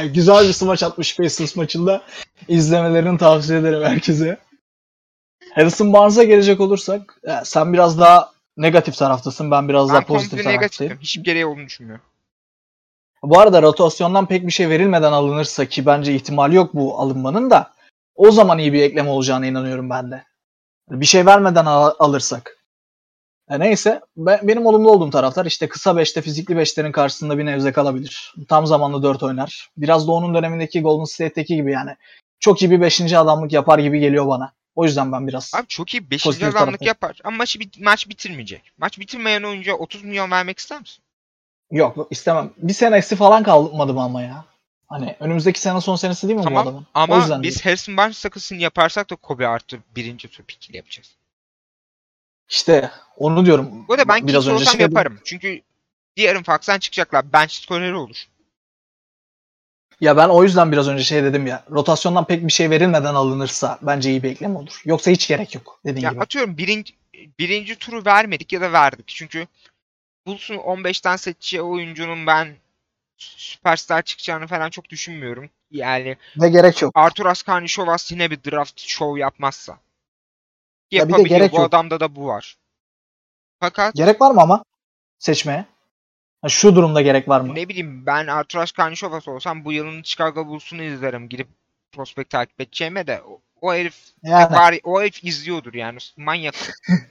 [0.15, 2.03] Güzel bir smaç atmış Pacers maçında.
[2.49, 4.39] İzlemelerini tavsiye ederim herkese.
[5.55, 9.51] Harrison Barnes'a gelecek olursak e, sen biraz daha negatif taraftasın.
[9.51, 10.99] Ben biraz Ben daha pozitif taraftayım.
[11.01, 12.05] Hiçbir gereği olduğunu düşünmüyorum.
[13.23, 17.73] Bu arada rotasyondan pek bir şey verilmeden alınırsa ki bence ihtimali yok bu alınmanın da
[18.15, 20.28] o zaman iyi bir ekleme olacağına inanıyorum ben de.
[20.91, 22.55] Bir şey vermeden al- alırsak.
[23.51, 27.73] E neyse ben, benim olumlu olduğum taraflar işte kısa 5'te fizikli 5'lerin karşısında bir nevze
[27.73, 28.35] kalabilir.
[28.49, 29.71] Tam zamanlı 4 oynar.
[29.77, 31.91] Biraz da onun dönemindeki Golden State'teki gibi yani.
[32.41, 33.01] Çok iyi bir 5.
[33.13, 34.53] adamlık yapar gibi geliyor bana.
[34.75, 36.25] O yüzden ben biraz Abi çok iyi 5.
[36.25, 36.85] Pozitif adamlık tarafı.
[36.85, 38.63] yapar ama maçı bit- maç bitirmeyecek.
[38.79, 41.05] Maç bitirmeyen oyuncuya 30 milyon vermek ister misin?
[41.71, 42.51] yok istemem.
[42.57, 44.45] Bir senesi falan kalmadı mı ama ya.
[44.89, 46.83] Hani önümüzdeki sene son senesi değil mi bu Tamam adamın?
[46.83, 47.65] o ama yüzden biz diyorum.
[47.71, 51.17] Harrison Barnes takısını yaparsak da Kobe artı birinci tur pikiyle yapacağız.
[52.49, 53.89] İşte onu diyorum.
[53.89, 54.91] Bu arada ben Biraz önce şey dedim.
[54.91, 55.21] yaparım.
[55.25, 55.61] Çünkü
[56.17, 57.33] diğerin Fox'tan çıkacaklar.
[57.33, 58.25] Bench skoreri olur.
[60.01, 61.65] Ya ben o yüzden biraz önce şey dedim ya.
[61.71, 64.83] Rotasyondan pek bir şey verilmeden alınırsa bence iyi bir ekleme olur.
[64.85, 66.21] Yoksa hiç gerek yok dediğin Ya gibi.
[66.21, 66.95] atıyorum birinci,
[67.39, 69.09] birinci turu vermedik ya da verdik.
[69.09, 69.47] Çünkü
[70.27, 72.57] Bulls'un 15'ten seçeceği oyuncunun ben
[73.19, 75.51] süperstar çıkacağını falan çok düşünmüyorum.
[75.71, 76.93] Yani Ve gerek yok.
[76.95, 79.73] Artur Askanishovas yine bir draft show yapmazsa.
[79.73, 79.79] Ya
[80.91, 81.39] bir de Yapabiliyor.
[81.41, 81.69] gerek Bu yok.
[81.69, 82.57] adamda da bu var.
[83.61, 84.65] Fakat Gerek var mı ama
[85.19, 85.65] seçmeye?
[86.43, 87.55] Ha, şu durumda gerek var mı?
[87.55, 91.29] ne bileyim ben Artur Askanishevas olsam bu yılın Chicago Bulls'unu izlerim.
[91.29, 91.49] Gidip
[91.93, 95.99] prospekt takip edeceğime de o, o herif Yani bari o herif izliyordur yani.
[96.17, 96.55] Manyak.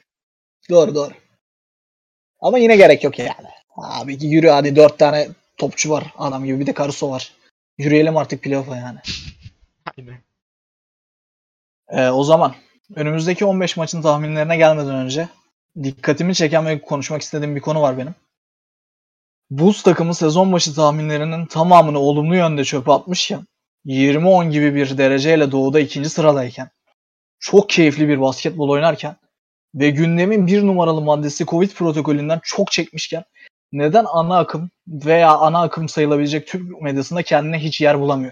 [0.69, 1.13] doğru doğru.
[2.39, 3.47] Ama yine gerek yok yani.
[3.75, 5.27] Abi yürü hadi dört tane
[5.57, 7.33] topçu var adam gibi bir de Caruso var.
[7.77, 8.99] Yürüyelim artık playoff'a yani.
[9.97, 10.21] Aynen.
[11.89, 12.55] Ee, o zaman
[12.95, 15.29] önümüzdeki 15 maçın tahminlerine gelmeden önce
[15.83, 18.15] dikkatimi çeken ve konuşmak istediğim bir konu var benim.
[19.49, 23.47] Bulls takımı sezon başı tahminlerinin tamamını olumlu yönde çöpe atmışken
[23.85, 26.69] 20-10 gibi bir dereceyle doğuda ikinci sıradayken
[27.39, 29.15] çok keyifli bir basketbol oynarken
[29.75, 33.23] ve gündemin bir numaralı maddesi Covid protokolünden çok çekmişken
[33.71, 38.31] neden ana akım veya ana akım sayılabilecek Türk medyasında kendine hiç yer bulamıyor?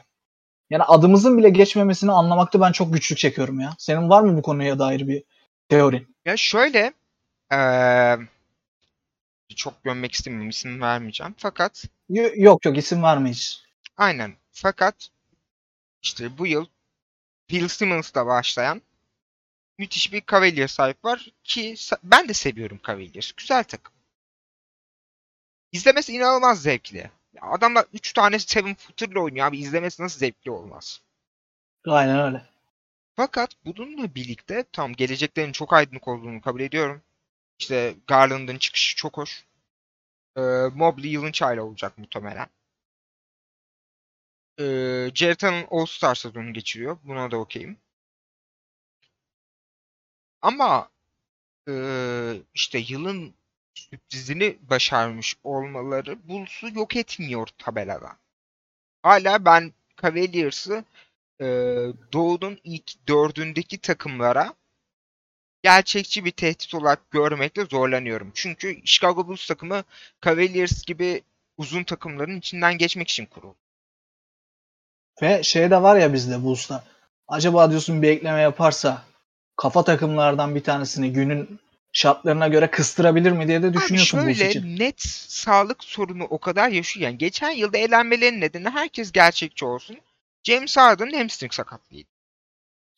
[0.69, 3.75] Yani adımızın bile geçmemesini anlamakta ben çok güçlük çekiyorum ya.
[3.79, 5.23] Senin var mı bu konuya dair bir
[5.69, 6.15] teorin?
[6.25, 6.93] Ya şöyle
[7.51, 8.17] eee,
[9.55, 11.35] çok gömmek istemiyorum isim vermeyeceğim.
[11.37, 11.85] Fakat
[12.35, 13.61] yok yok isim verme hiç.
[13.97, 15.09] aynen fakat
[16.01, 16.65] işte bu yıl
[17.49, 18.81] Bill Simmons'la başlayan
[19.79, 23.31] müthiş bir Cavaliers sahip var ki ben de seviyorum Cavaliers.
[23.31, 23.94] Güzel takım.
[25.75, 27.11] İzlemesi inanılmaz zevkli.
[27.33, 29.57] Ya adamlar 3 tane seven footer'la oynuyor abi.
[29.57, 31.01] izlemesi nasıl zevkli olmaz.
[31.87, 32.45] Aynen öyle.
[33.15, 37.01] Fakat bununla birlikte tam geleceklerin çok aydınlık olduğunu kabul ediyorum.
[37.59, 39.45] İşte Garland'ın çıkışı çok hoş.
[40.37, 40.41] Ee,
[40.75, 42.47] Mobley yılın çayla olacak muhtemelen.
[44.59, 46.97] Ee, Jared Allen All-Star sezonu geçiriyor.
[47.03, 47.77] Buna da okeyim.
[50.41, 50.89] Ama
[51.69, 53.35] ee, işte yılın
[53.75, 58.17] sürprizini başarmış olmaları Bulls'u yok etmiyor tabelada.
[59.03, 60.83] Hala ben Cavaliers'ı
[61.41, 61.45] e,
[62.13, 64.53] Doğu'nun ilk dördündeki takımlara
[65.63, 68.31] gerçekçi bir tehdit olarak görmekte zorlanıyorum.
[68.33, 69.83] Çünkü Chicago Bulls takımı
[70.21, 71.21] Cavaliers gibi
[71.57, 73.55] uzun takımların içinden geçmek için kuruldu.
[75.21, 76.83] Ve şey de var ya bizde Bulls'ta.
[77.27, 79.03] Acaba diyorsun bir ekleme yaparsa
[79.55, 81.59] kafa takımlardan bir tanesini günün
[81.95, 84.79] şartlarına göre kıstırabilir mi diye de düşünüyorsun Abi şöyle için.
[84.79, 87.03] net sağlık sorunu o kadar yaşıyor.
[87.05, 89.97] Yani geçen yılda elenmelerin nedeni herkes gerçekçi olsun.
[90.43, 92.09] James Harden hamstring sakatlığıydı.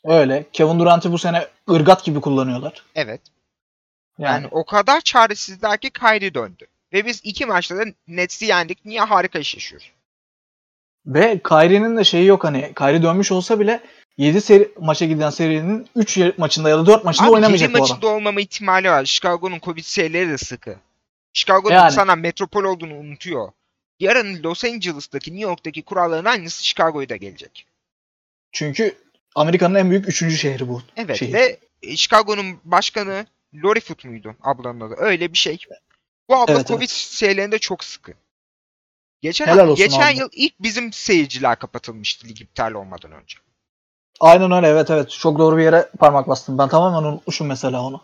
[0.04, 0.46] Öyle.
[0.54, 2.84] Kevin Durant'ı bu sene ırgat gibi kullanıyorlar.
[2.96, 3.22] Evet.
[4.18, 6.68] Yani, Yani o kadar çaresizler ki Kyrie döndü.
[6.94, 8.86] Ve biz iki maçta da Nets'i yendik.
[8.86, 9.92] Niye harika iş yaşıyoruz?
[11.06, 13.84] ve Kyrie'nin de şeyi yok hani Kyrie dönmüş olsa bile
[14.18, 17.78] 7 seri, maça giden serinin 3 maçında ya da 4 maçında Abi oynamayacak 7 bu
[17.78, 17.90] adam.
[17.90, 19.06] maçında olmama ihtimali var.
[19.06, 20.76] Chicago'nun Covid sayıları da sıkı.
[21.34, 21.92] Chicago'nun Yani.
[21.92, 23.52] sana metropol olduğunu unutuyor.
[24.00, 27.66] Yarın Los Angeles'taki, New York'taki kuralların aynısı Chicago'ya da gelecek.
[28.52, 28.96] Çünkü
[29.36, 30.40] Amerika'nın en büyük 3.
[30.40, 30.82] şehri bu.
[30.96, 31.34] Evet şehir.
[31.34, 33.26] ve e, Chicago'nun başkanı
[33.64, 34.96] Lori Foot muydu ablanın adı?
[34.98, 35.58] Öyle bir şey.
[36.30, 36.90] Bu abla Evet, Covid evet.
[36.90, 38.14] şeylerinde çok sıkı.
[39.22, 40.10] Geçen, Helal geçen abla.
[40.10, 43.38] yıl ilk bizim seyirciler kapatılmıştı lig iptal olmadan önce.
[44.20, 45.10] Aynen öyle evet evet.
[45.10, 46.58] Çok doğru bir yere parmak bastım.
[46.58, 48.02] Ben tamamen unutmuşum mesela onu.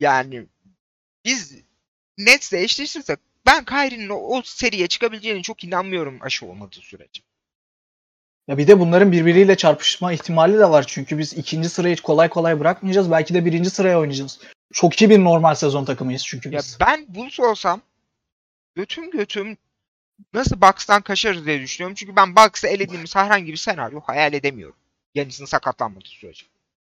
[0.00, 0.46] Yani
[1.24, 1.54] biz
[2.18, 7.22] Nets'le eşleştirsek ben Kyrie'nin o, o seriye çıkabileceğine çok inanmıyorum aşı olmadığı sürece.
[8.48, 10.84] Ya bir de bunların birbiriyle çarpışma ihtimali de var.
[10.88, 13.10] Çünkü biz ikinci sırayı kolay kolay bırakmayacağız.
[13.10, 14.40] Belki de birinci sıraya oynayacağız.
[14.72, 16.76] Çok iyi bir normal sezon takımıyız çünkü Ya biz.
[16.80, 17.80] ben Bulls olsam
[18.74, 19.56] götüm götüm
[20.34, 21.94] nasıl Bucks'tan kaçarız diye düşünüyorum.
[21.94, 24.76] Çünkü ben Bucks'ı elediğimiz herhangi bir senaryo hayal edemiyorum.
[25.14, 26.46] Yanis'in sakatlanmadığı sürece.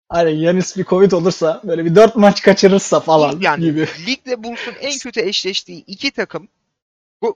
[0.09, 3.87] Hani Yanis bir Covid olursa böyle bir dört maç kaçırırsa falan yani gibi.
[4.07, 6.47] ligde Bulls'un en kötü eşleştiği iki takım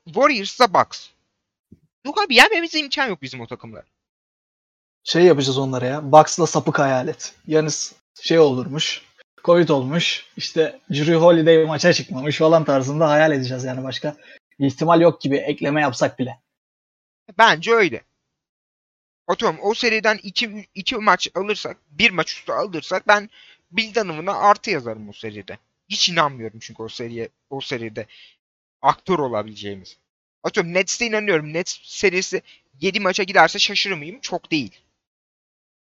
[0.06, 1.08] Warriors'la Bucks.
[2.06, 3.86] Yok abi yenmemize imkan yok bizim o takımlar.
[5.04, 6.12] Şey yapacağız onlara ya.
[6.12, 7.34] Bucks'la sapık hayalet.
[7.48, 9.02] Yanis şey olurmuş.
[9.44, 10.26] Covid olmuş.
[10.38, 14.16] İşte Drew Holiday maça çıkmamış falan tarzında hayal edeceğiz yani başka
[14.60, 16.40] ihtimal yok gibi ekleme yapsak bile.
[17.38, 18.02] Bence öyle.
[19.28, 23.30] Atıyorum o seriden iki, iki maç alırsak, bir maç üstü alırsak ben
[23.72, 25.58] Bill Donovan'a artı yazarım o seride.
[25.90, 28.08] Hiç inanmıyorum çünkü o seriye o seride
[28.82, 29.98] aktör olabileceğimiz.
[30.44, 31.54] Atıyorum Nets'te inanıyorum.
[31.54, 32.42] Nets serisi
[32.82, 34.20] 7 maça giderse şaşırır mıyım?
[34.22, 34.80] Çok değil.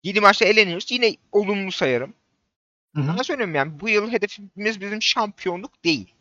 [0.03, 0.91] 7 maçta eleniriz.
[0.91, 2.13] Yine olumlu sayarım.
[2.95, 3.17] Hı hı.
[3.17, 6.13] Ben söylüyorum yani bu yıl hedefimiz bizim şampiyonluk değil.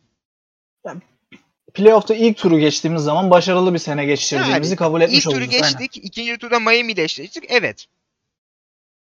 [1.75, 5.55] Playoff'ta ilk turu geçtiğimiz zaman başarılı bir sene geçirdiğimizi Yani kabul etmiş İlk turu oluruz.
[5.55, 5.79] Aynen.
[5.79, 6.05] geçtik.
[6.05, 7.45] ikinci turda Miami ile eşleştik.
[7.49, 7.87] Evet.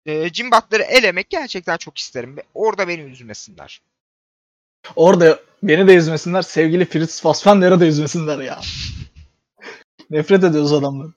[0.06, 2.36] Ee, Jim Butler'ı elemek gerçekten çok isterim.
[2.54, 3.82] Orada beni üzmesinler.
[4.96, 6.42] Orada beni de üzmesinler.
[6.42, 8.62] Sevgili Fritz Fassbender'ı da üzmesinler ya.
[10.10, 11.14] Nefret ediyoruz adamdan.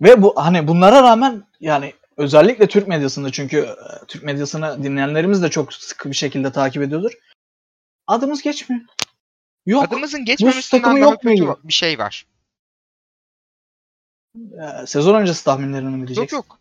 [0.00, 5.50] Ve bu hani bunlara rağmen yani özellikle Türk medyasında çünkü e, Türk medyasını dinleyenlerimiz de
[5.50, 7.12] çok sıkı bir şekilde takip ediyordur.
[8.06, 8.82] Adımız geçmiyor.
[9.68, 9.84] Yok.
[9.84, 11.50] Adımızın geçmemesinden daha yok kötü gibi?
[11.64, 12.26] bir şey var.
[14.36, 16.36] E, sezon öncesi tahminlerini mi Yok diyeceksin?
[16.36, 16.58] yok.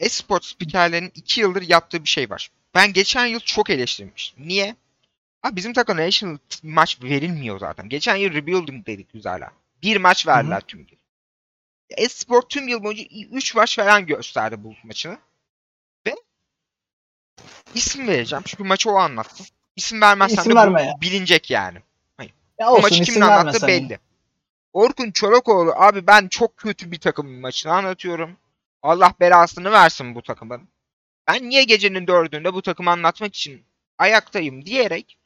[0.00, 2.50] Esport spikerlerin 2 yıldır yaptığı bir şey var.
[2.74, 4.48] Ben geçen yıl çok eleştirmiştim.
[4.48, 4.76] Niye?
[5.42, 7.88] Abi bizim takıma national maç verilmiyor zaten.
[7.88, 9.50] Geçen yıl rebuilding dedik biz hala.
[9.82, 10.98] Bir maç verdiler tüm yıl.
[11.90, 15.18] Esport tüm yıl boyunca 3 maç falan gösterdi bu maçını.
[16.06, 16.14] Ve
[17.74, 18.42] isim vereceğim.
[18.46, 19.44] Çünkü maçı o anlattı.
[19.76, 20.94] İsim vermezsem İsim de verme ya.
[21.00, 21.78] bilinecek yani.
[22.60, 23.68] Ya olsun maçı isim kimin anlattı vermesen.
[23.68, 23.98] belli.
[24.72, 28.36] Orkun Çolakoğlu abi ben çok kötü bir takımın maçını anlatıyorum.
[28.82, 30.68] Allah belasını versin bu takımın.
[31.28, 33.64] Ben niye gecenin dördünde bu takımı anlatmak için
[33.98, 35.18] ayaktayım diyerek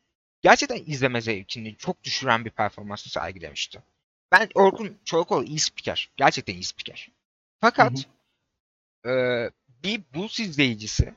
[0.42, 3.82] gerçekten izleme zevkini çok düşüren bir performans sergilemişti.
[4.32, 6.10] Ben Orkun Çolakoğlu iyi spiker.
[6.16, 7.10] Gerçekten iyi spiker.
[7.60, 7.92] Fakat
[9.06, 9.50] eee,
[9.84, 11.14] bir Bulls izleyicisi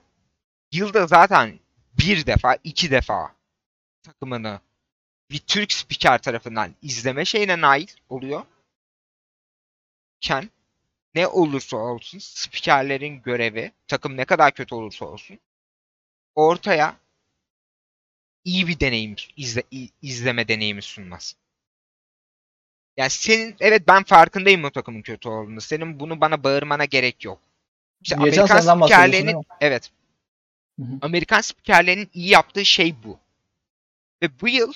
[0.71, 1.59] yılda zaten
[1.99, 3.35] bir defa, iki defa
[4.03, 4.59] takımını
[5.31, 8.45] bir Türk spiker tarafından izleme şeyine nail oluyor.
[10.21, 10.49] Ken
[11.15, 15.39] ne olursa olsun spikerlerin görevi takım ne kadar kötü olursa olsun
[16.35, 16.97] ortaya
[18.43, 19.63] iyi bir deneyim izle,
[20.01, 21.35] izleme deneyimi sunmaz.
[22.97, 25.61] Yani senin evet ben farkındayım o takımın kötü olduğunu.
[25.61, 27.39] Senin bunu bana bağırmana gerek yok.
[28.01, 29.91] İşte Geçen Amerikan spikerlerinin evet.
[30.79, 30.97] Hı hı.
[31.01, 33.19] Amerikan spikerlerinin iyi yaptığı şey bu.
[34.21, 34.73] Ve bu yıl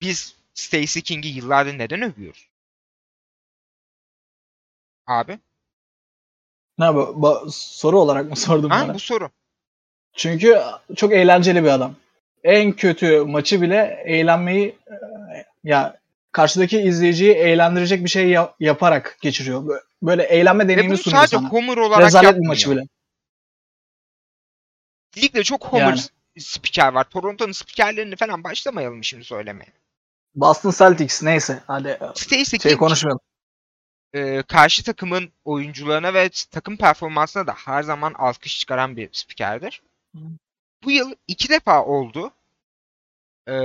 [0.00, 2.48] biz Stacey King'i yıllardır neden övüyoruz?
[5.06, 5.38] Abi.
[6.78, 7.22] Ne bu?
[7.22, 8.94] bu- soru olarak mı sordun Ha, bana?
[8.94, 9.30] bu soru.
[10.16, 10.60] Çünkü
[10.96, 11.96] çok eğlenceli bir adam.
[12.44, 14.94] En kötü maçı bile eğlenmeyi e,
[15.64, 16.00] ya
[16.32, 19.62] karşıdaki izleyiciyi eğlendirecek bir şey ya- yaparak geçiriyor.
[19.62, 21.48] Bö- Böyle eğlenme deneyimi sunuyor sadece sana.
[21.48, 22.50] homer olarak Rezalet bir yapmıyor.
[22.52, 22.82] maçı bile.
[25.18, 26.00] Ligde çok homer Yani.
[26.42, 27.04] spiker var.
[27.10, 29.72] Toronto'nun spikerlerini falan başlamayalım şimdi söylemeye.
[30.34, 33.20] Boston Celtics neyse hadi Stacey şey King konuşmayalım.
[34.12, 39.82] e, karşı takımın oyuncularına ve takım performansına da her zaman alkış çıkaran bir spikerdir.
[40.16, 40.20] Hı.
[40.84, 42.32] Bu yıl iki defa oldu.
[43.46, 43.56] E,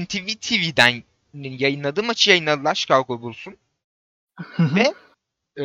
[0.00, 1.02] NTV TV'den
[1.34, 3.56] yayınladığı maçı yayınladılar Chicago Bulls'un.
[4.58, 4.94] Ve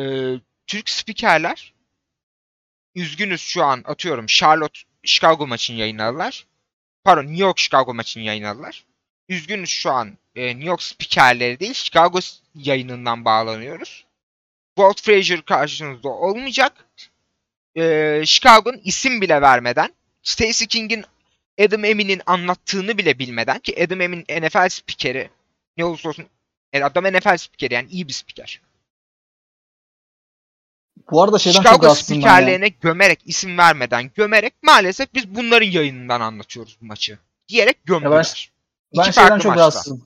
[0.66, 1.74] Türk spikerler
[2.94, 6.46] üzgünüz şu an atıyorum Charlotte Chicago maçını yayınladılar.
[7.04, 8.84] Pardon New York Chicago maçını yayınladılar.
[9.30, 12.18] Üzgünüz şu an e, New York spikerleri değil Chicago
[12.54, 14.04] yayınından bağlanıyoruz.
[14.76, 16.72] Walt Frazier karşınızda olmayacak.
[17.76, 21.04] E, Chicago'nun isim bile vermeden Stacey King'in
[21.60, 25.30] Adam Emin'in anlattığını bile bilmeden ki Adam Emin NFL spikeri
[25.76, 26.26] ne olursa olsun
[26.72, 28.60] e, adam NFL spikeri yani iyi bir spiker.
[31.10, 31.94] Bu arada şeyden Chicago ya.
[31.94, 37.18] spikerlerine gömerek, isim vermeden gömerek maalesef biz bunların yayınından anlatıyoruz bu maçı.
[37.48, 38.50] Diyerek gömdüler.
[38.50, 38.59] Ben
[38.92, 39.60] İki şeyden çok maçta.
[39.60, 40.02] rahatsızım.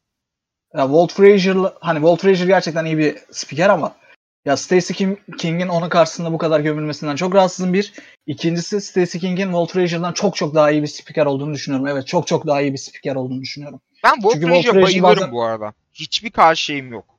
[0.75, 3.97] Ya Walt Frazier'la hani Walt Frazier gerçekten iyi bir spiker ama
[4.45, 7.93] ya Stacey King- King'in onun karşısında bu kadar gömülmesinden çok rahatsızım bir.
[8.27, 11.87] İkincisi Stacey King'in Walt Frazier'dan çok çok daha iyi bir spiker olduğunu düşünüyorum.
[11.89, 13.81] Evet çok çok daha iyi bir spiker olduğunu düşünüyorum.
[14.05, 15.73] Ben Walt Frazier'a Frazier bayılırım bazen- bu arada.
[15.93, 17.19] Hiçbir karşı şeyim yok.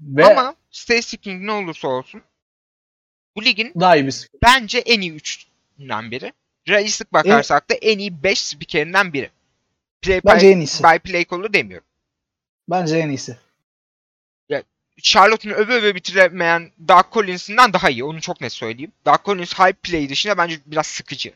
[0.00, 2.22] Ve Ama Stacey King ne olursa olsun
[3.36, 4.40] bu ligin daha iyi bir spiker.
[4.42, 6.32] bence en iyi üçünden biri.
[6.68, 9.30] Realistik bakarsak da en iyi 5 spikerinden biri.
[10.02, 10.84] Play Bence by, en iyisi.
[10.84, 11.86] by play caller'ı demiyorum.
[12.68, 13.36] Bence en iyisi.
[15.02, 18.04] Charlotte'unu öve öve bitiremeyen Doug Collins'inden daha iyi.
[18.04, 18.92] Onu çok net söyleyeyim.
[19.06, 21.34] Doug Collins high play dışında bence biraz sıkıcı.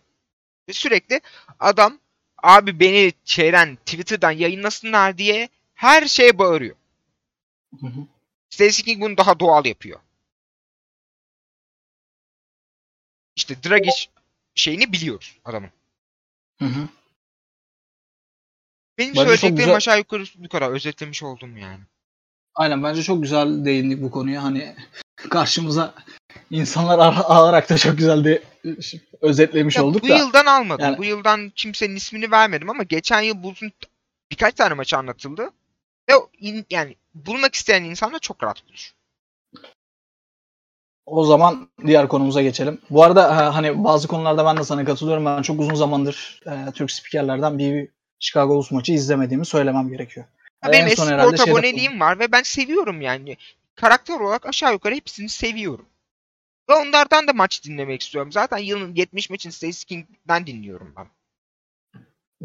[0.69, 1.21] Ve sürekli
[1.61, 1.99] adam
[2.43, 6.77] abi beni şeyden Twitter'dan yayınlasınlar diye her şeye bağırıyor.
[7.81, 8.07] Hı hı.
[8.51, 10.01] Stacey King bunu daha doğal yapıyor.
[13.37, 14.07] İşte Dragic
[14.55, 15.71] şeyini biliyoruz adamın.
[16.59, 16.89] Hı hı.
[18.99, 21.81] Benim Bence söyleyeceklerim güzel- aşağı yukarı bu kadar özetlemiş oldum yani.
[22.55, 24.43] Aynen bence çok güzel değindik bu konuya.
[24.45, 24.77] Hani
[25.17, 25.95] karşımıza
[26.51, 28.43] insanlar ar- alarak da çok güzel de
[29.21, 30.17] özetlemiş Ya olduk bu da.
[30.19, 30.85] yıldan almadım.
[30.85, 33.73] Yani- Bu yıldan kimsenin ismini vermedim ama geçen yıl Bulls'un
[34.31, 35.51] birkaç tane maçı anlatıldı.
[36.11, 38.93] Ve in- yani bulmak isteyen insanla çok rahat bulur.
[41.07, 42.81] O zaman diğer konumuza geçelim.
[42.91, 45.25] Bu arada ha, hani bazı konularda ben de sana katılıyorum.
[45.27, 47.89] Ben çok uzun zamandır e, Türk spikerlerden bir
[48.21, 50.27] Chicago Bulls maçı izlemediğimi söylemem gerekiyor.
[50.65, 53.37] Ya benim eski herhalde spor şeyde- aboneliğim var ve ben seviyorum yani.
[53.75, 55.87] Karakter olarak aşağı yukarı hepsini seviyorum.
[56.71, 58.33] Ve onlardan da maç dinlemek istiyorum.
[58.33, 61.07] Zaten yılın 70 maçını Stacey King'den dinliyorum ben.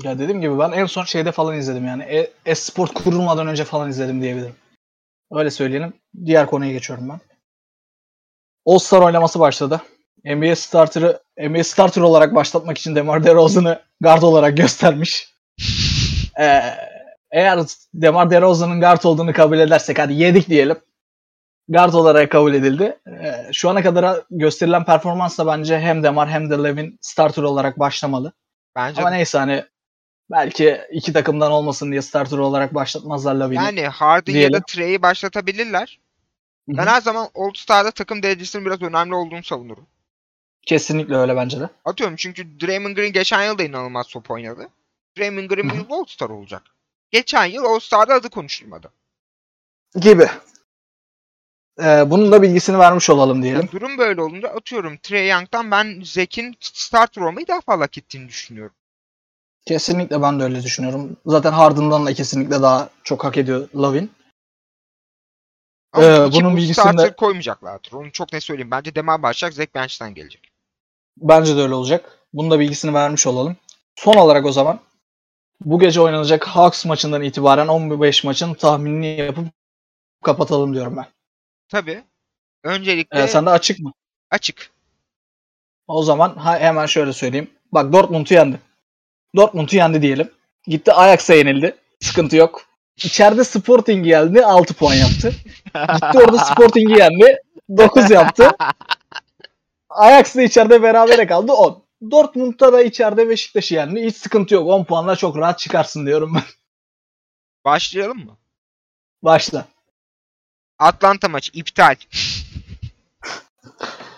[0.03, 2.03] Ya dediğim gibi ben en son şeyde falan izledim yani.
[2.03, 4.55] E- Esport kurulmadan önce falan izledim diyebilirim.
[5.31, 5.93] Öyle söyleyelim.
[6.25, 7.19] Diğer konuya geçiyorum ben.
[8.65, 9.81] All-Star oylaması başladı.
[10.25, 15.30] NBA starter'ı NBA starter olarak başlatmak için DeMar DeRozan'ı guard olarak göstermiş.
[16.39, 16.61] Ee,
[17.31, 17.59] eğer
[17.93, 20.77] DeMar DeRozan'ın guard olduğunu kabul edersek hadi yedik diyelim.
[21.69, 22.99] Guard olarak kabul edildi.
[23.07, 28.33] Ee, şu ana kadar gösterilen performansla bence hem DeMar hem de Levin starter olarak başlamalı.
[28.75, 29.63] Bence Ama neyse hani
[30.31, 33.55] belki iki takımdan olmasın diye starter olarak başlatmazlar Lavin'i.
[33.55, 34.53] yani Harden ya diyelim.
[34.53, 35.99] da Trey'i başlatabilirler.
[36.69, 36.77] Hı hı.
[36.77, 39.87] Ben her zaman All Star'da takım derecesinin biraz önemli olduğunu savunurum.
[40.65, 41.69] Kesinlikle öyle bence de.
[41.85, 44.67] Atıyorum çünkü Draymond Green geçen yıl da inanılmaz top oynadı.
[45.17, 46.63] Draymond Green bu yıl All Star olacak.
[47.11, 48.91] Geçen yıl All Star'da adı konuşulmadı.
[49.95, 50.27] Gibi.
[51.79, 53.59] Ee, bunun da bilgisini vermiş olalım diyelim.
[53.61, 58.27] Yani durum böyle olunca atıyorum Trey Young'dan ben Zek'in starter olmayı daha fazla hak ettiğini
[58.27, 58.75] düşünüyorum.
[59.67, 61.17] Kesinlikle ben de öyle düşünüyorum.
[61.25, 64.11] Zaten Harden'dan da kesinlikle daha çok hak ediyor Lavin.
[65.93, 67.91] Ama Ee, bunun bu bilgisini starter de- koymayacaklardır.
[67.93, 68.71] Onu çok ne söyleyeyim.
[68.71, 70.51] Bence Demar başlayacak, Zek bench'ten gelecek.
[71.17, 72.19] Bence de öyle olacak.
[72.33, 73.57] Bunun da bilgisini vermiş olalım.
[73.95, 74.79] Son olarak o zaman
[75.65, 79.45] bu gece oynanacak Hawks maçından itibaren 15 maçın tahminini yapıp
[80.23, 81.05] kapatalım diyorum ben.
[81.69, 82.03] Tabii.
[82.63, 83.93] Öncelikle Ee, sen de açık mı?
[84.31, 84.71] açık.
[85.87, 87.51] O zaman ha, hemen şöyle söyleyeyim.
[87.71, 88.59] Bak Dortmund'u yendi.
[89.35, 90.31] Dortmund'u yendi diyelim.
[90.67, 91.75] Gitti Ajax'a yenildi.
[92.01, 92.65] Sıkıntı yok.
[92.97, 95.33] İçeride Sporting geldi 6 puan yaptı.
[95.93, 97.37] Gitti orada Sporting'i yendi
[97.77, 98.51] 9 yaptı.
[99.89, 101.83] Ajax da içeride berabere kaldı 10.
[102.11, 104.05] Dortmund'da da içeride Beşiktaş'ı yendi.
[104.05, 104.67] Hiç sıkıntı yok.
[104.67, 106.43] 10 puanla çok rahat çıkarsın diyorum ben.
[107.65, 108.37] Başlayalım mı?
[109.23, 109.65] Başla.
[110.79, 111.95] Atlanta maçı iptal.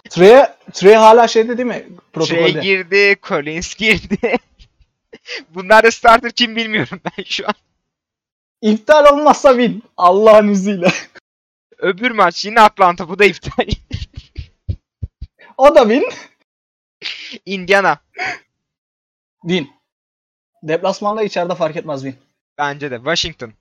[0.10, 1.74] Trey, Trey hala şeyde değil mi?
[1.74, 2.60] Trey Protokolde.
[2.60, 4.38] girdi, Collins girdi.
[5.50, 7.54] Bunlar da starter kim bilmiyorum ben şu an.
[8.62, 9.84] İptal olmazsa win.
[9.98, 10.88] Allah'ın izniyle.
[11.78, 13.66] Öbür maç yine Atlanta bu da iptal.
[15.58, 16.10] O da win.
[17.46, 17.98] Indiana
[19.42, 19.72] Win.
[20.64, 22.16] Deplasmanda içeride fark etmez win.
[22.58, 22.98] bence de.
[22.98, 23.54] Washington.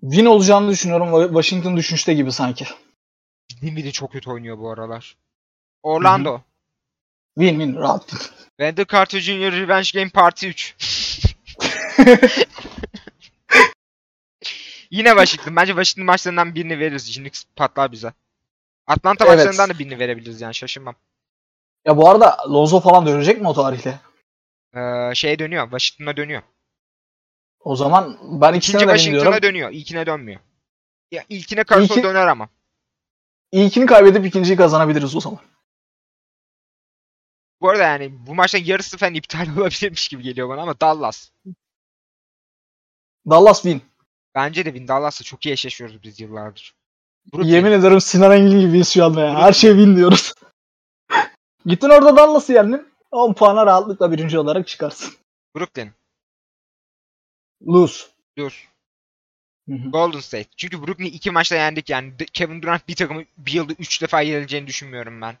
[0.00, 1.08] Win olacağını düşünüyorum.
[1.08, 2.66] Wa- Washington düşüşte gibi sanki.
[3.62, 5.16] Dinwiddie çok kötü oynuyor bu aralar.
[5.82, 6.40] Orlando.
[7.38, 8.08] Win win rahat.
[8.56, 9.52] Wendell Carter Jr.
[9.52, 10.74] Revenge Game Parti 3.
[14.90, 15.56] Yine Washington.
[15.56, 17.14] Bence Washington maçlarından birini veririz.
[17.14, 18.12] Şimdi patlar bize.
[18.86, 19.36] Atlanta Evet.
[19.36, 20.94] maçlarından da birini verebiliriz yani şaşırmam.
[21.88, 24.00] Ya bu arada Lonzo falan dönecek mi o tarihle?
[24.76, 25.64] Ee, şeye dönüyor.
[25.64, 26.42] Washington'a dönüyor.
[27.60, 29.42] O zaman ben ikisine İkinci de win Washington'a diyorum.
[29.42, 29.70] dönüyor.
[29.70, 30.40] İlkine dönmüyor.
[31.10, 32.48] Ya ilkine Caruso İlki- döner ama.
[33.52, 35.38] İlkini kaybedip ikinciyi kazanabiliriz o zaman.
[37.60, 41.30] Bu arada yani bu maçtan yarısı falan iptal olabilirmiş gibi geliyor bana ama Dallas.
[43.30, 43.82] Dallas win.
[44.34, 46.74] Bence de Win Dallas'la çok iyi eşleşiyoruz biz yıllardır.
[47.32, 47.48] Brooklyn.
[47.52, 49.34] Yemin ederim Sinan Engin gibiyiz şu anda ya.
[49.34, 50.34] Her şey win diyoruz.
[51.68, 52.88] Gittin orada Dallas'ı yendin.
[53.10, 55.14] 10 puana rahatlıkla birinci olarak çıkarsın.
[55.56, 55.90] Brooklyn.
[57.66, 58.04] Lose.
[59.68, 59.90] Hı.
[59.92, 60.48] Golden State.
[60.56, 62.12] Çünkü Brooklyn'i iki maçta yendik yani.
[62.32, 65.36] Kevin Durant bir takımı bir yılda üç defa yenileceğini düşünmüyorum ben.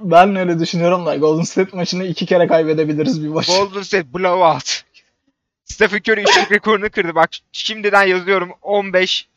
[0.00, 3.46] Ben öyle düşünüyorum da Golden State maçını iki kere kaybedebiliriz bir maç.
[3.46, 4.84] Golden State blowout.
[5.64, 7.14] Stephen Curry üçlük rekorunu kırdı.
[7.14, 9.28] Bak şimdiden yazıyorum 15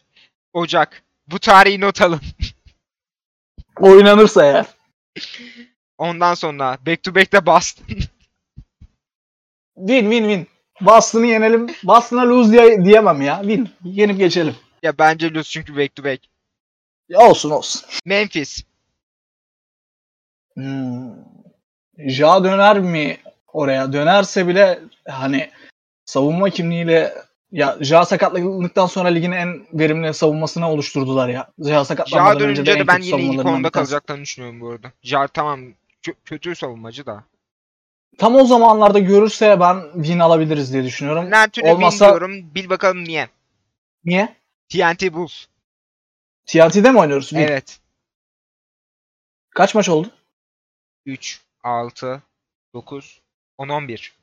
[0.53, 1.03] Ocak.
[1.27, 2.21] Bu tarihi not alın.
[3.80, 4.65] Oynanırsa eğer.
[6.00, 7.86] Ondan sonra back to back'te Boston.
[9.76, 10.47] Win win win.
[10.82, 11.68] Boston'ı yenelim.
[11.84, 13.39] Boston'a lose diye, diyemem ya.
[13.41, 13.70] Win.
[13.84, 14.56] Yenip geçelim.
[14.84, 16.22] ya bence lose çünkü back to back.
[17.10, 17.82] Ya olsun olsun.
[18.06, 18.64] Memphis.
[20.54, 21.10] Hmm.
[21.97, 23.93] Ja döner mi oraya?
[23.93, 25.50] Dönerse bile hani
[26.06, 27.14] savunma kimliğiyle
[27.52, 31.47] ya Ja sakatlandıktan sonra ligin en verimli savunmasını oluşturdular ya.
[31.60, 34.91] Ja Ja sakatlanmadan önce de en de ben yine ilk onda kalacaklarını düşünüyorum bu arada.
[35.04, 35.60] Ja tamam
[36.26, 37.24] kötü savunmacı da.
[38.18, 41.32] Tam o zamanlarda görürse ben win alabiliriz diye düşünüyorum.
[41.32, 42.56] Her türlü win diyorum.
[42.56, 43.30] Bil bakalım niye.
[44.06, 44.36] niye?
[44.70, 45.45] TNT Bulls.
[46.45, 47.30] TNT'de mi oynuyoruz?
[47.30, 47.41] Win.
[47.41, 47.80] Evet.
[49.50, 50.12] Kaç maç oldu?
[51.06, 52.24] 3, 6,
[52.74, 53.22] 9,
[53.58, 54.14] 10, 11.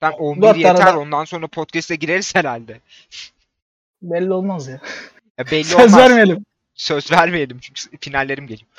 [0.00, 0.86] Tam 11 Dört tane yeter.
[0.86, 2.80] daha- Ondan sonra podcast'e gireriz herhalde.
[4.02, 4.80] Belli olmaz ya.
[5.38, 5.96] Ya belli Söz olmaz.
[5.96, 6.44] vermeyelim.
[6.74, 8.70] Söz vermeyelim çünkü finallerim geliyor.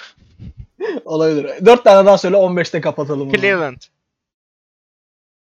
[1.06, 1.66] Olabilir.
[1.66, 3.32] 4 tane daha söyle 15'te kapatalım.
[3.32, 3.82] Cleveland.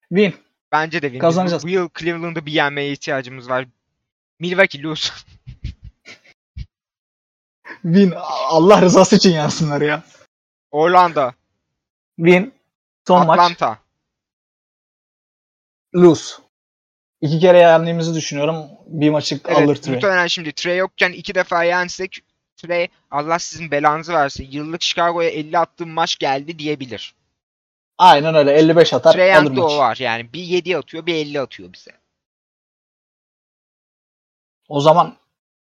[0.09, 0.35] Win.
[0.71, 1.19] Bence de win.
[1.19, 1.63] Kazanacağız.
[1.63, 3.65] Bu, yıl Cleveland'ı bir yenmeye ihtiyacımız var.
[4.39, 5.13] Milwaukee lose.
[7.81, 8.13] Win.
[8.49, 10.03] Allah rızası için yansınlar ya.
[10.71, 11.31] Orlando.
[12.17, 12.53] Win.
[13.07, 13.39] Son maç.
[13.39, 13.77] Atlanta.
[15.95, 16.35] Lose.
[17.21, 18.55] İki kere yendiğimizi düşünüyorum.
[18.87, 19.95] Bir maçı alır Evet, Trey.
[19.95, 22.19] muhtemelen şimdi Trey yokken iki defa yensek
[22.61, 24.47] Trey Allah sizin belanızı versin.
[24.51, 27.15] Yıllık Chicago'ya 50 attığım maç geldi diyebilir.
[27.97, 28.51] Aynen öyle.
[28.53, 29.61] 55 atar Trey alır maçı.
[29.63, 29.97] o var.
[29.99, 31.91] Yani bir 7 atıyor bir 50 atıyor bize.
[34.67, 35.15] O zaman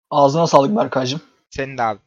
[0.09, 1.21] ağzına sağlık Berkay'cığım.
[1.49, 1.99] Senin de abi.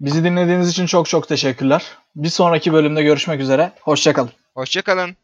[0.00, 1.84] Bizi dinlediğiniz için çok çok teşekkürler.
[2.16, 3.72] Bir sonraki bölümde görüşmek üzere.
[3.80, 4.30] Hoşçakalın.
[4.54, 5.16] Hoşçakalın.